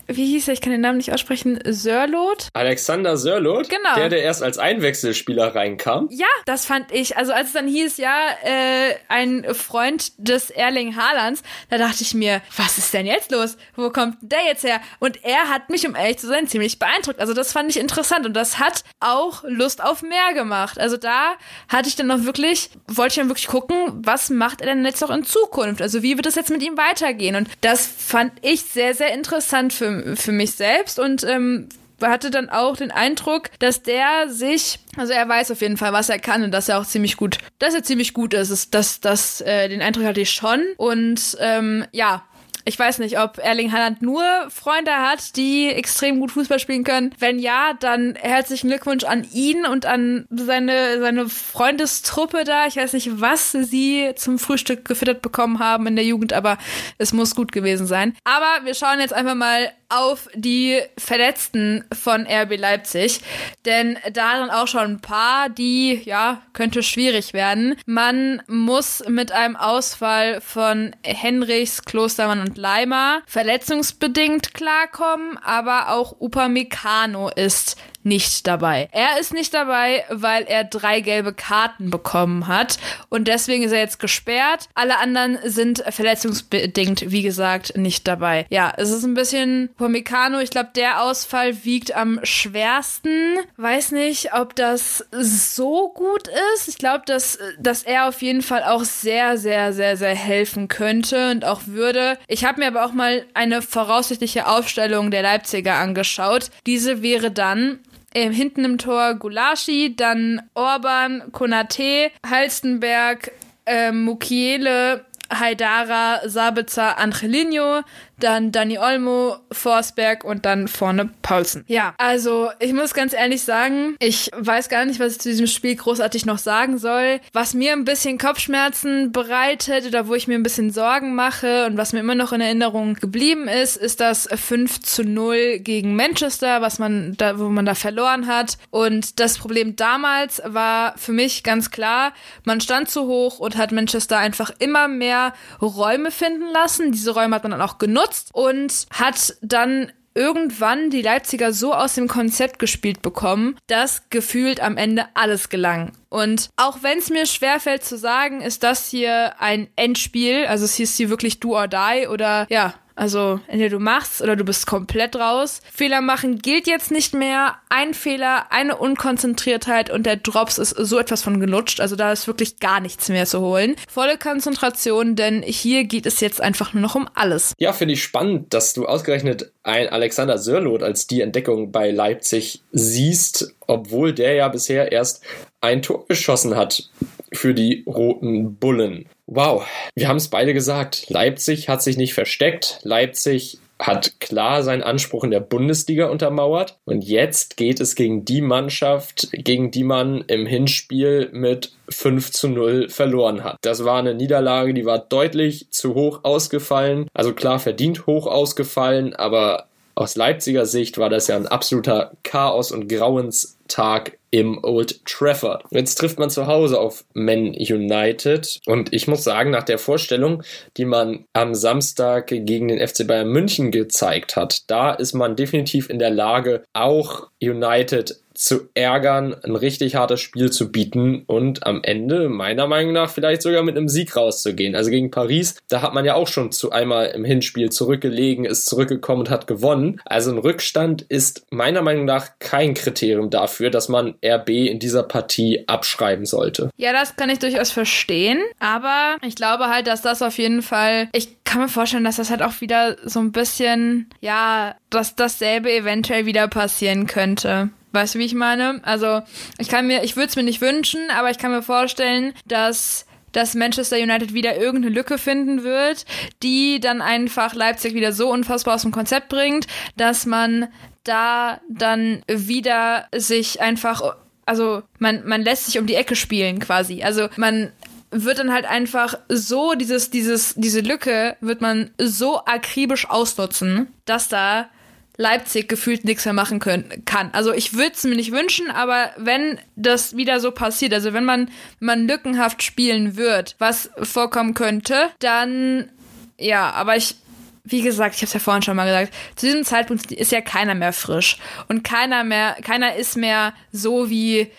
[0.08, 2.50] wie hieß er, ich kann den Namen nicht aussprechen, Sörlot?
[2.54, 3.70] Alexander Sörlot?
[3.70, 3.96] Genau.
[3.96, 6.08] Der, der erst als Einwechselspieler reinkam?
[6.12, 7.16] Ja, das fand ich.
[7.18, 12.14] Also als es dann hieß, ja, äh, ein Freund des Erling Haalands, da dachte ich
[12.14, 13.58] mir, was ist denn jetzt los?
[13.76, 14.82] Wo kommt der jetzt her?
[15.00, 17.20] Und er hat mich, um ehrlich zu sein, ziemlich beeindruckt.
[17.20, 20.80] Also das fand ich interessant und das hat auch Lust auf mehr gemacht.
[20.80, 21.36] Also da
[21.70, 25.02] hatte ich dann noch wirklich, wollte ich dann wirklich gucken, was macht er denn jetzt
[25.02, 25.82] noch in Zukunft?
[25.82, 27.36] Also wie wird es jetzt mit ihm weitergehen?
[27.36, 31.70] Und das fand ich sehr, sehr interessant für für, mich selbst und ähm,
[32.02, 36.10] hatte dann auch den Eindruck, dass der sich, also er weiß auf jeden Fall, was
[36.10, 38.74] er kann und dass er auch ziemlich gut, dass er ziemlich gut ist.
[38.74, 40.62] Das, das, äh, den Eindruck hatte ich schon.
[40.78, 42.24] Und ähm, ja,
[42.66, 47.14] ich weiß nicht, ob Erling Haaland nur Freunde hat, die extrem gut Fußball spielen können.
[47.20, 52.66] Wenn ja, dann herzlichen Glückwunsch an ihn und an seine, seine Freundestruppe da.
[52.68, 56.58] Ich weiß nicht, was sie zum Frühstück gefüttert bekommen haben in der Jugend, aber
[56.98, 58.16] es muss gut gewesen sein.
[58.24, 63.22] Aber wir schauen jetzt einfach mal auf die Verletzten von RB Leipzig,
[63.66, 67.76] denn da sind auch schon ein paar, die, ja, könnte schwierig werden.
[67.86, 77.30] Man muss mit einem Ausfall von Henrichs, Klostermann und Leimer verletzungsbedingt klarkommen, aber auch Upamecano
[77.30, 78.90] ist nicht dabei.
[78.92, 82.78] Er ist nicht dabei, weil er drei gelbe Karten bekommen hat
[83.10, 84.68] und deswegen ist er jetzt gesperrt.
[84.74, 88.46] Alle anderen sind verletzungsbedingt, wie gesagt, nicht dabei.
[88.50, 90.40] Ja, es ist ein bisschen Pomecano.
[90.40, 93.38] Ich glaube, der Ausfall wiegt am schwersten.
[93.58, 96.68] Weiß nicht, ob das so gut ist.
[96.68, 101.32] Ich glaube, dass, dass er auf jeden Fall auch sehr, sehr, sehr, sehr helfen könnte
[101.32, 102.18] und auch würde.
[102.28, 106.50] Ich habe mir aber auch mal eine voraussichtliche Aufstellung der Leipziger angeschaut.
[106.66, 107.80] Diese wäre dann
[108.14, 113.32] äh, hinten im Tor Gulaschi, dann Orban, Konate, Halstenberg,
[113.66, 117.82] äh, Mukiele, Haidara, Sabitzer, Angelino,
[118.20, 121.64] dann Dani Olmo, Forsberg und dann vorne Paulsen.
[121.68, 125.48] Ja, also ich muss ganz ehrlich sagen, ich weiß gar nicht, was ich zu diesem
[125.48, 127.20] Spiel großartig noch sagen soll.
[127.34, 131.78] Was mir ein bisschen Kopfschmerzen bereitet oder wo ich mir ein bisschen Sorgen mache und
[131.78, 136.62] was mir immer noch in Erinnerung geblieben ist, ist das 5 zu 0 gegen Manchester,
[136.62, 138.58] was man da, wo man da verloren hat.
[138.70, 142.14] Und das Problem damals war für mich ganz klar,
[142.46, 146.92] man stand zu hoch und hat Manchester einfach immer mehr Räume finden lassen.
[146.92, 151.74] Diese Räume hat man dann auch genutzt genutzt und hat dann irgendwann die Leipziger so
[151.74, 155.92] aus dem Konzept gespielt bekommen, dass gefühlt am Ende alles gelang.
[156.10, 160.76] Und auch wenn es mir schwerfällt zu sagen, ist das hier ein Endspiel, also es
[160.76, 164.68] hieß hier wirklich do or die oder ja, also entweder du machst oder du bist
[164.68, 165.62] komplett raus.
[165.72, 167.56] Fehler machen gilt jetzt nicht mehr.
[167.70, 171.80] Ein Fehler, eine Unkonzentriertheit und der Drops ist so etwas von gelutscht.
[171.80, 173.76] Also da ist wirklich gar nichts mehr zu holen.
[173.88, 177.54] Volle Konzentration, denn hier geht es jetzt einfach nur noch um alles.
[177.60, 182.62] Ja, finde ich spannend, dass du ausgerechnet ein Alexander Sörloth als die Entdeckung bei Leipzig
[182.72, 185.24] siehst, obwohl der ja bisher erst
[185.62, 186.90] ein Tor geschossen hat
[187.32, 189.08] für die roten Bullen.
[189.26, 189.66] Wow,
[189.96, 191.10] wir haben es beide gesagt.
[191.10, 192.80] Leipzig hat sich nicht versteckt.
[192.84, 196.78] Leipzig hat klar seinen Anspruch in der Bundesliga untermauert.
[196.86, 202.50] Und jetzt geht es gegen die Mannschaft, gegen die man im Hinspiel mit 5 zu
[202.50, 203.58] 0 verloren hat.
[203.62, 207.08] Das war eine Niederlage, die war deutlich zu hoch ausgefallen.
[207.14, 212.72] Also klar verdient hoch ausgefallen, aber aus Leipziger Sicht war das ja ein absoluter Chaos-
[212.72, 215.64] und Grauenstag im Old Trafford.
[215.70, 220.42] Jetzt trifft man zu Hause auf Man United und ich muss sagen, nach der Vorstellung,
[220.76, 225.90] die man am Samstag gegen den FC Bayern München gezeigt hat, da ist man definitiv
[225.90, 231.82] in der Lage, auch United zu ärgern, ein richtig hartes Spiel zu bieten und am
[231.82, 234.76] Ende, meiner Meinung nach, vielleicht sogar mit einem Sieg rauszugehen.
[234.76, 238.66] Also gegen Paris, da hat man ja auch schon zu einmal im Hinspiel zurückgelegen, ist
[238.66, 240.02] zurückgekommen und hat gewonnen.
[240.04, 245.04] Also ein Rückstand ist meiner Meinung nach kein Kriterium dafür, dass man RB in dieser
[245.04, 246.70] Partie abschreiben sollte.
[246.76, 251.08] Ja, das kann ich durchaus verstehen, aber ich glaube halt, dass das auf jeden Fall,
[251.14, 255.72] ich kann mir vorstellen, dass das halt auch wieder so ein bisschen, ja, dass dasselbe
[255.72, 257.70] eventuell wieder passieren könnte.
[257.94, 258.82] Weißt du, wie ich meine?
[258.84, 259.22] Also,
[259.60, 263.06] ich kann mir, ich würde es mir nicht wünschen, aber ich kann mir vorstellen, dass
[263.32, 266.06] dass Manchester United wieder irgendeine Lücke finden wird,
[266.44, 269.66] die dann einfach Leipzig wieder so unfassbar aus dem Konzept bringt,
[269.98, 270.68] dass man
[271.04, 277.02] da dann wieder sich einfach, also man, man lässt sich um die Ecke spielen quasi.
[277.02, 277.72] Also man
[278.12, 284.30] wird dann halt einfach so dieses, dieses, diese Lücke wird man so akribisch ausnutzen, dass
[284.30, 284.70] da
[285.18, 287.30] Leipzig gefühlt nichts mehr machen können, kann.
[287.34, 291.26] Also ich würde es mir nicht wünschen, aber wenn das wieder so passiert, also wenn
[291.26, 291.50] man,
[291.80, 295.90] man lückenhaft spielen wird, was vorkommen könnte, dann
[296.38, 297.16] ja, aber ich,
[297.64, 300.42] wie gesagt, ich habe es ja vorhin schon mal gesagt, zu diesem Zeitpunkt ist ja
[300.42, 301.38] keiner mehr frisch
[301.70, 304.52] und keiner mehr, keiner ist mehr so wie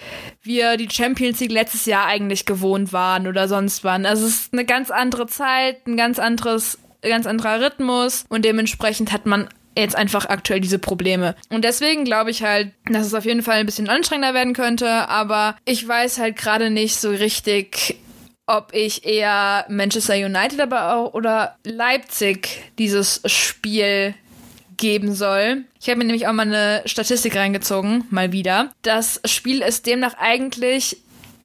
[0.42, 4.06] wir die Champions League letztes Jahr eigentlich gewohnt waren oder sonst wann.
[4.06, 9.12] Also es ist eine ganz andere Zeit, ein ganz anderes, ganz anderer Rhythmus und dementsprechend
[9.12, 11.34] hat man jetzt einfach aktuell diese Probleme.
[11.50, 15.08] Und deswegen glaube ich halt, dass es auf jeden Fall ein bisschen anstrengender werden könnte,
[15.08, 17.96] aber ich weiß halt gerade nicht so richtig,
[18.46, 24.14] ob ich eher Manchester United aber auch oder Leipzig dieses Spiel
[24.76, 25.64] geben soll.
[25.80, 28.70] Ich habe mir nämlich auch mal eine Statistik reingezogen, mal wieder.
[28.82, 30.98] Das Spiel ist demnach eigentlich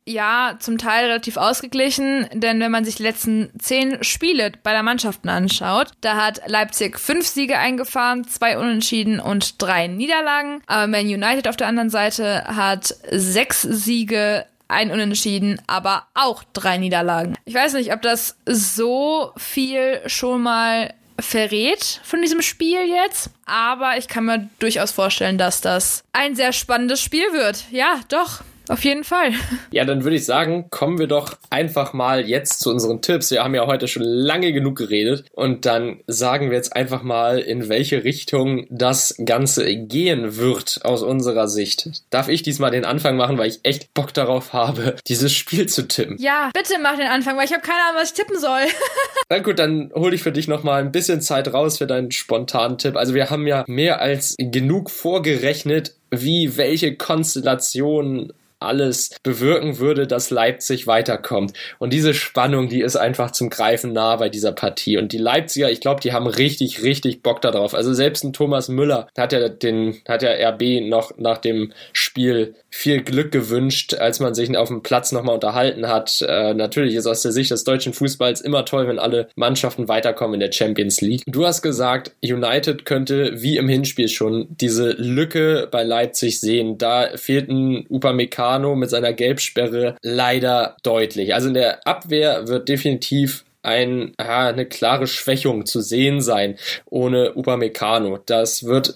[0.09, 4.81] ja, zum Teil relativ ausgeglichen, denn wenn man sich die letzten zehn Spiele bei der
[4.81, 10.61] Mannschaften anschaut, da hat Leipzig fünf Siege eingefahren, zwei Unentschieden und drei Niederlagen.
[10.65, 16.77] Aber Man United auf der anderen Seite hat sechs Siege, ein Unentschieden, aber auch drei
[16.77, 17.35] Niederlagen.
[17.45, 23.97] Ich weiß nicht, ob das so viel schon mal verrät von diesem Spiel jetzt, aber
[23.97, 27.65] ich kann mir durchaus vorstellen, dass das ein sehr spannendes Spiel wird.
[27.71, 28.41] Ja, doch.
[28.69, 29.31] Auf jeden Fall.
[29.71, 33.31] Ja, dann würde ich sagen, kommen wir doch einfach mal jetzt zu unseren Tipps.
[33.31, 37.39] Wir haben ja heute schon lange genug geredet und dann sagen wir jetzt einfach mal,
[37.39, 41.89] in welche Richtung das Ganze gehen wird aus unserer Sicht.
[42.11, 45.87] Darf ich diesmal den Anfang machen, weil ich echt Bock darauf habe, dieses Spiel zu
[45.87, 46.17] tippen?
[46.19, 48.61] Ja, bitte mach den Anfang, weil ich habe keine Ahnung, was ich tippen soll.
[49.29, 52.77] Na gut, dann hole ich für dich nochmal ein bisschen Zeit raus für deinen spontanen
[52.77, 52.95] Tipp.
[52.95, 60.29] Also wir haben ja mehr als genug vorgerechnet, wie welche Konstellationen alles bewirken würde, dass
[60.29, 61.53] Leipzig weiterkommt.
[61.79, 64.97] Und diese Spannung, die ist einfach zum Greifen nah bei dieser Partie.
[64.97, 67.73] Und die Leipziger, ich glaube, die haben richtig, richtig Bock darauf.
[67.73, 72.55] Also selbst ein Thomas Müller hat ja den, hat ja RB noch nach dem Spiel
[72.69, 76.23] viel Glück gewünscht, als man sich auf dem Platz nochmal unterhalten hat.
[76.27, 80.35] Äh, natürlich ist aus der Sicht des deutschen Fußballs immer toll, wenn alle Mannschaften weiterkommen
[80.35, 81.23] in der Champions League.
[81.25, 85.98] Du hast gesagt, United könnte wie im Hinspiel schon diese Lücke bei Leipzig
[86.39, 86.77] sehen.
[86.77, 91.33] Da fehlt ein Upamecano mit seiner Gelbsperre leider deutlich.
[91.33, 97.35] Also in der Abwehr wird definitiv ein, aha, eine klare Schwächung zu sehen sein ohne
[97.35, 98.17] Upamecano.
[98.25, 98.95] Das wird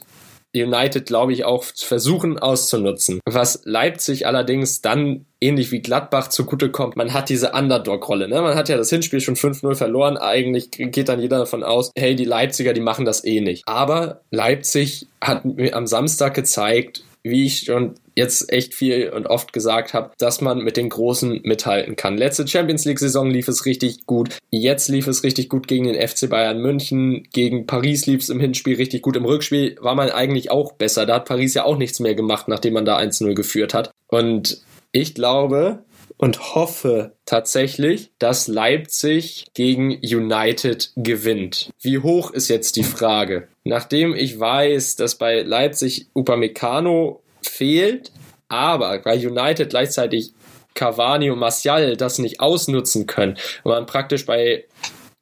[0.55, 3.19] United, glaube ich, auch versuchen auszunutzen.
[3.25, 6.95] Was Leipzig allerdings dann ähnlich wie Gladbach zugutekommt.
[6.95, 8.29] Man hat diese Underdog-Rolle.
[8.29, 8.41] Ne?
[8.41, 10.17] Man hat ja das Hinspiel schon 5-0 verloren.
[10.17, 13.63] Eigentlich geht dann jeder davon aus, hey, die Leipziger, die machen das eh nicht.
[13.67, 19.53] Aber Leipzig hat mir am Samstag gezeigt, wie ich schon jetzt echt viel und oft
[19.53, 22.17] gesagt habe, dass man mit den Großen mithalten kann.
[22.17, 24.37] Letzte Champions League-Saison lief es richtig gut.
[24.51, 27.27] Jetzt lief es richtig gut gegen den FC Bayern München.
[27.31, 29.15] Gegen Paris lief es im Hinspiel richtig gut.
[29.15, 31.05] Im Rückspiel war man eigentlich auch besser.
[31.05, 33.91] Da hat Paris ja auch nichts mehr gemacht, nachdem man da 1-0 geführt hat.
[34.07, 34.61] Und
[34.91, 35.79] ich glaube,
[36.23, 41.69] und hoffe tatsächlich, dass Leipzig gegen United gewinnt.
[41.81, 43.49] Wie hoch ist jetzt die Frage?
[43.65, 48.13] Nachdem ich weiß, dass bei Leipzig Upamecano fehlt,
[48.47, 50.31] aber bei United gleichzeitig
[50.75, 54.63] Cavani und Martial das nicht ausnutzen können und man praktisch bei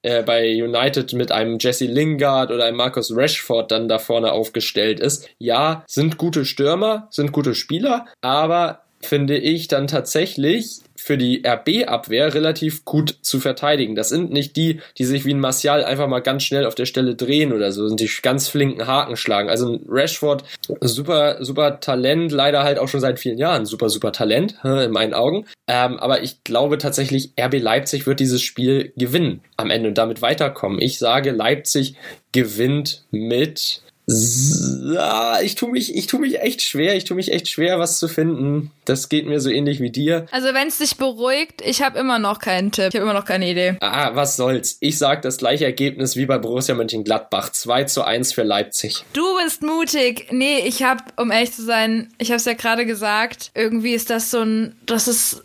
[0.03, 4.99] äh, bei United mit einem Jesse Lingard oder einem Marcus Rashford dann da vorne aufgestellt
[4.99, 5.27] ist.
[5.39, 12.33] Ja, sind gute Stürmer, sind gute Spieler, aber finde ich dann tatsächlich für die RB-Abwehr
[12.33, 13.95] relativ gut zu verteidigen.
[13.95, 16.85] Das sind nicht die, die sich wie ein Martial einfach mal ganz schnell auf der
[16.85, 19.49] Stelle drehen oder so, sind die ganz flinken Haken schlagen.
[19.49, 20.43] Also ein Rashford,
[20.79, 25.15] super, super Talent, leider halt auch schon seit vielen Jahren super, super Talent, in meinen
[25.15, 25.45] Augen.
[25.67, 30.21] Ähm, aber ich glaube tatsächlich, RB Leipzig wird dieses Spiel gewinnen am Ende und damit
[30.21, 30.79] weiterkommen.
[30.79, 31.95] Ich sage, Leipzig
[32.31, 33.81] gewinnt mit
[34.13, 36.95] ich tue mich, ich tue mich echt schwer.
[36.95, 38.71] Ich tue mich echt schwer, was zu finden.
[38.85, 40.25] Das geht mir so ähnlich wie dir.
[40.31, 42.89] Also wenn es dich beruhigt, ich habe immer noch keinen Tipp.
[42.89, 43.77] Ich habe immer noch keine Idee.
[43.79, 44.77] Ah, was soll's.
[44.79, 47.51] Ich sag das gleiche Ergebnis wie bei Borussia Mönchengladbach.
[47.51, 49.03] 2 zu 1 für Leipzig.
[49.13, 50.27] Du bist mutig.
[50.31, 54.09] Nee, ich habe, um ehrlich zu sein, ich habe es ja gerade gesagt, irgendwie ist
[54.09, 55.43] das so ein, das ist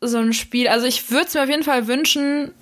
[0.00, 0.68] so ein Spiel.
[0.68, 2.52] Also ich würde es mir auf jeden Fall wünschen,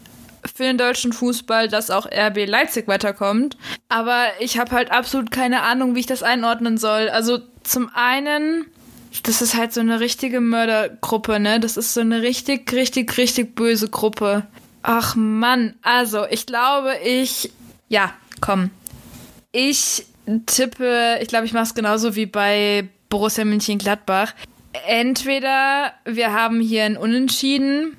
[0.54, 3.56] für den deutschen Fußball, dass auch RB Leipzig weiterkommt.
[3.88, 7.08] Aber ich habe halt absolut keine Ahnung, wie ich das einordnen soll.
[7.08, 8.66] Also zum einen,
[9.22, 11.60] das ist halt so eine richtige Mördergruppe, ne?
[11.60, 14.46] Das ist so eine richtig, richtig, richtig böse Gruppe.
[14.82, 17.50] Ach Mann, also ich glaube, ich.
[17.88, 18.70] Ja, komm.
[19.52, 20.06] Ich
[20.46, 24.34] tippe, ich glaube, ich mache es genauso wie bei Borussia München-Gladbach.
[24.86, 27.96] Entweder wir haben hier ein Unentschieden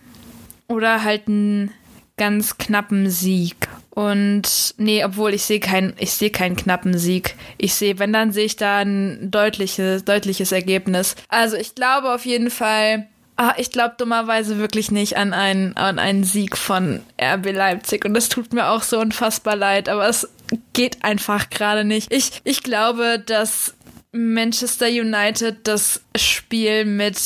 [0.68, 1.72] oder halt ein
[2.20, 3.56] ganz knappen Sieg.
[3.90, 7.36] Und nee, obwohl ich sehe keinen, ich sehe keinen knappen Sieg.
[7.58, 11.16] Ich sehe, wenn dann sehe ich da ein deutliches, deutliches Ergebnis.
[11.28, 15.98] Also ich glaube auf jeden Fall, ah, ich glaube dummerweise wirklich nicht an einen, an
[15.98, 18.06] einen Sieg von RB Leipzig.
[18.06, 20.30] Und das tut mir auch so unfassbar leid, aber es
[20.74, 22.12] geht einfach gerade nicht.
[22.14, 23.74] Ich, ich glaube, dass
[24.12, 27.18] Manchester United das Spiel mit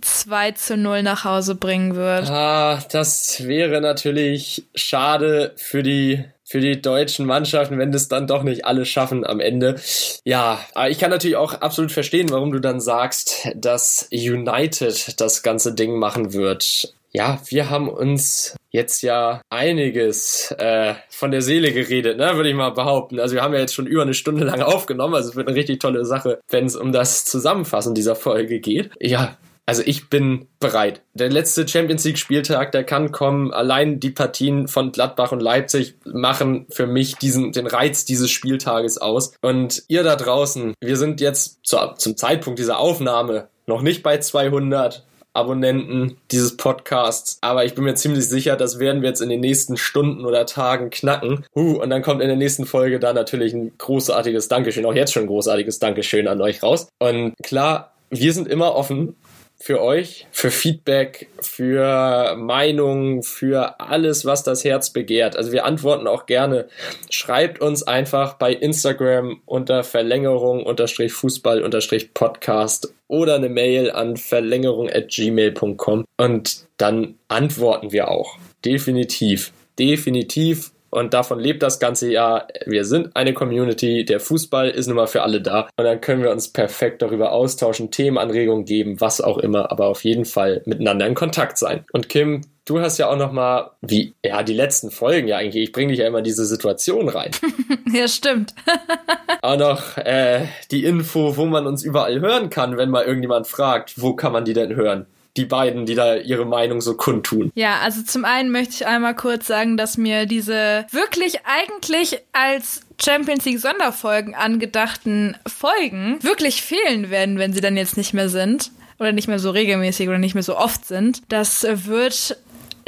[0.00, 2.28] 2 zu 0 nach Hause bringen wird.
[2.28, 8.44] Ah, das wäre natürlich schade für die für die deutschen Mannschaften, wenn das dann doch
[8.44, 9.80] nicht alle schaffen am Ende.
[10.24, 15.42] Ja, aber ich kann natürlich auch absolut verstehen, warum du dann sagst, dass United das
[15.42, 16.94] ganze Ding machen wird.
[17.16, 22.54] Ja, wir haben uns jetzt ja einiges äh, von der Seele geredet, ne, würde ich
[22.54, 23.18] mal behaupten.
[23.18, 25.56] Also wir haben ja jetzt schon über eine Stunde lang aufgenommen, also es wird eine
[25.56, 28.90] richtig tolle Sache, wenn es um das Zusammenfassen dieser Folge geht.
[29.00, 31.00] Ja, also ich bin bereit.
[31.14, 33.50] Der letzte Champions League Spieltag, der kann kommen.
[33.50, 38.98] Allein die Partien von Gladbach und Leipzig machen für mich diesen, den Reiz dieses Spieltages
[38.98, 39.32] aus.
[39.40, 44.18] Und ihr da draußen, wir sind jetzt zu, zum Zeitpunkt dieser Aufnahme noch nicht bei
[44.18, 45.02] 200.
[45.36, 47.38] Abonnenten dieses Podcasts.
[47.40, 50.46] Aber ich bin mir ziemlich sicher, das werden wir jetzt in den nächsten Stunden oder
[50.46, 51.44] Tagen knacken.
[51.54, 55.12] Uh, und dann kommt in der nächsten Folge da natürlich ein großartiges Dankeschön, auch jetzt
[55.12, 56.88] schon ein großartiges Dankeschön an euch raus.
[56.98, 59.16] Und klar, wir sind immer offen
[59.58, 65.36] für euch, für Feedback, für Meinungen, für alles, was das Herz begehrt.
[65.36, 66.68] Also wir antworten auch gerne.
[67.10, 74.16] Schreibt uns einfach bei Instagram unter Verlängerung unterstrich Fußball unterstrich Podcast oder eine Mail an
[74.16, 78.38] verlängerung at gmail.com und dann antworten wir auch.
[78.64, 79.52] Definitiv.
[79.78, 82.48] Definitiv und davon lebt das ganze Jahr.
[82.64, 86.22] Wir sind eine Community, der Fußball ist nun mal für alle da und dann können
[86.22, 91.06] wir uns perfekt darüber austauschen, Themenanregungen geben, was auch immer, aber auf jeden Fall miteinander
[91.06, 91.84] in Kontakt sein.
[91.92, 95.64] Und Kim, du hast ja auch noch mal, wie, ja, die letzten Folgen ja eigentlich,
[95.64, 97.30] ich bringe dich ja immer in diese Situation rein.
[97.92, 98.54] ja, stimmt.
[99.42, 104.00] auch noch äh, die Info, wo man uns überall hören kann, wenn mal irgendjemand fragt,
[104.00, 105.06] wo kann man die denn hören?
[105.36, 107.50] Die beiden, die da ihre Meinung so kundtun.
[107.54, 112.82] Ja, also zum einen möchte ich einmal kurz sagen, dass mir diese wirklich eigentlich als
[113.00, 118.70] Champions League Sonderfolgen angedachten Folgen wirklich fehlen werden, wenn sie dann jetzt nicht mehr sind
[118.98, 121.22] oder nicht mehr so regelmäßig oder nicht mehr so oft sind.
[121.28, 122.38] Das wird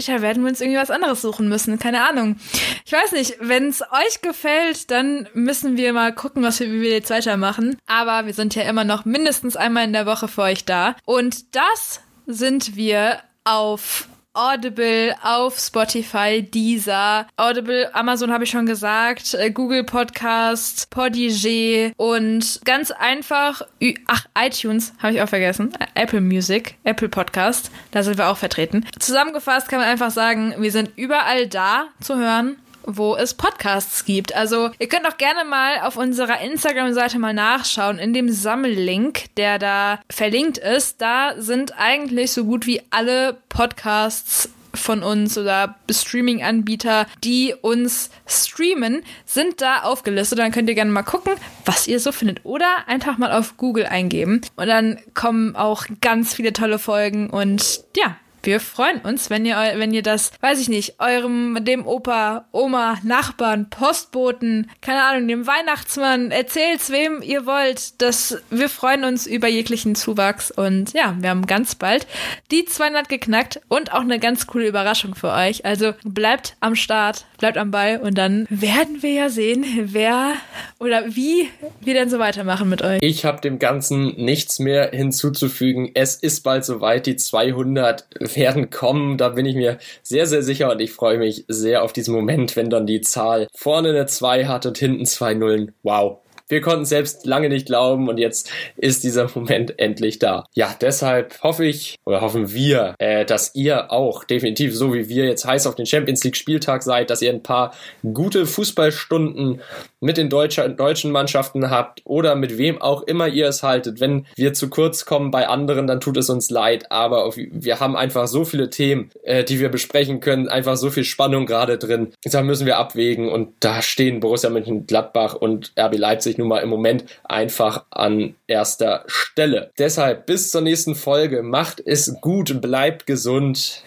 [0.00, 1.78] ja, werden wir uns irgendwie was anderes suchen müssen.
[1.78, 2.36] Keine Ahnung.
[2.84, 6.82] Ich weiß nicht, wenn es euch gefällt, dann müssen wir mal gucken, was wir, wie
[6.82, 7.76] wir jetzt weitermachen.
[7.86, 10.94] Aber wir sind ja immer noch mindestens einmal in der Woche für euch da.
[11.04, 19.34] Und das sind wir auf Audible, auf Spotify, Deezer, Audible, Amazon habe ich schon gesagt,
[19.34, 23.62] äh, Google Podcast, Podigee und ganz einfach,
[24.06, 28.86] ach, iTunes habe ich auch vergessen, Apple Music, Apple Podcast, da sind wir auch vertreten.
[29.00, 32.58] Zusammengefasst kann man einfach sagen, wir sind überall da zu hören
[32.88, 34.34] wo es Podcasts gibt.
[34.34, 37.98] Also ihr könnt auch gerne mal auf unserer Instagram-Seite mal nachschauen.
[37.98, 44.48] In dem Sammellink, der da verlinkt ist, da sind eigentlich so gut wie alle Podcasts
[44.74, 50.38] von uns oder Streaming-Anbieter, die uns streamen, sind da aufgelistet.
[50.38, 51.34] Dann könnt ihr gerne mal gucken,
[51.64, 52.44] was ihr so findet.
[52.44, 54.40] Oder einfach mal auf Google eingeben.
[54.56, 57.30] Und dann kommen auch ganz viele tolle Folgen.
[57.30, 58.16] Und ja,
[58.48, 62.96] wir freuen uns, wenn ihr, wenn ihr das, weiß ich nicht, eurem, dem Opa, Oma,
[63.02, 68.00] Nachbarn, Postboten, keine Ahnung, dem Weihnachtsmann, erzählt's wem ihr wollt.
[68.00, 72.06] Das, wir freuen uns über jeglichen Zuwachs und ja, wir haben ganz bald
[72.50, 75.66] die 200 geknackt und auch eine ganz coole Überraschung für euch.
[75.66, 80.32] Also bleibt am Start, bleibt am Ball und dann werden wir ja sehen, wer
[80.78, 81.50] oder wie
[81.82, 83.00] wir denn so weitermachen mit euch.
[83.02, 85.90] Ich habe dem Ganzen nichts mehr hinzuzufügen.
[85.92, 88.06] Es ist bald soweit, die 200
[88.38, 89.18] werden kommen.
[89.18, 92.56] Da bin ich mir sehr, sehr sicher und ich freue mich sehr auf diesen Moment,
[92.56, 95.72] wenn dann die Zahl vorne eine 2 hat und hinten zwei Nullen.
[95.82, 96.18] Wow.
[96.50, 100.46] Wir konnten selbst lange nicht glauben und jetzt ist dieser Moment endlich da.
[100.54, 105.26] Ja, deshalb hoffe ich oder hoffen wir, äh, dass ihr auch definitiv so wie wir
[105.26, 107.74] jetzt heiß auf den Champions League Spieltag seid, dass ihr ein paar
[108.14, 109.60] gute Fußballstunden
[110.00, 114.00] mit den deutschen Mannschaften habt oder mit wem auch immer ihr es haltet.
[114.00, 117.96] Wenn wir zu kurz kommen bei anderen, dann tut es uns leid, aber wir haben
[117.96, 122.12] einfach so viele Themen, äh, die wir besprechen können, einfach so viel Spannung gerade drin.
[122.24, 126.68] Da müssen wir abwägen und da stehen Borussia Mönchengladbach und RB Leipzig nun mal im
[126.68, 129.70] Moment einfach an erster Stelle.
[129.78, 131.42] Deshalb bis zur nächsten Folge.
[131.42, 133.82] Macht es gut, bleibt gesund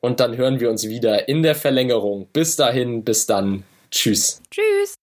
[0.00, 2.28] und dann hören wir uns wieder in der Verlängerung.
[2.32, 3.64] Bis dahin, bis dann.
[3.90, 4.42] Tschüss.
[4.50, 4.94] Tschüss.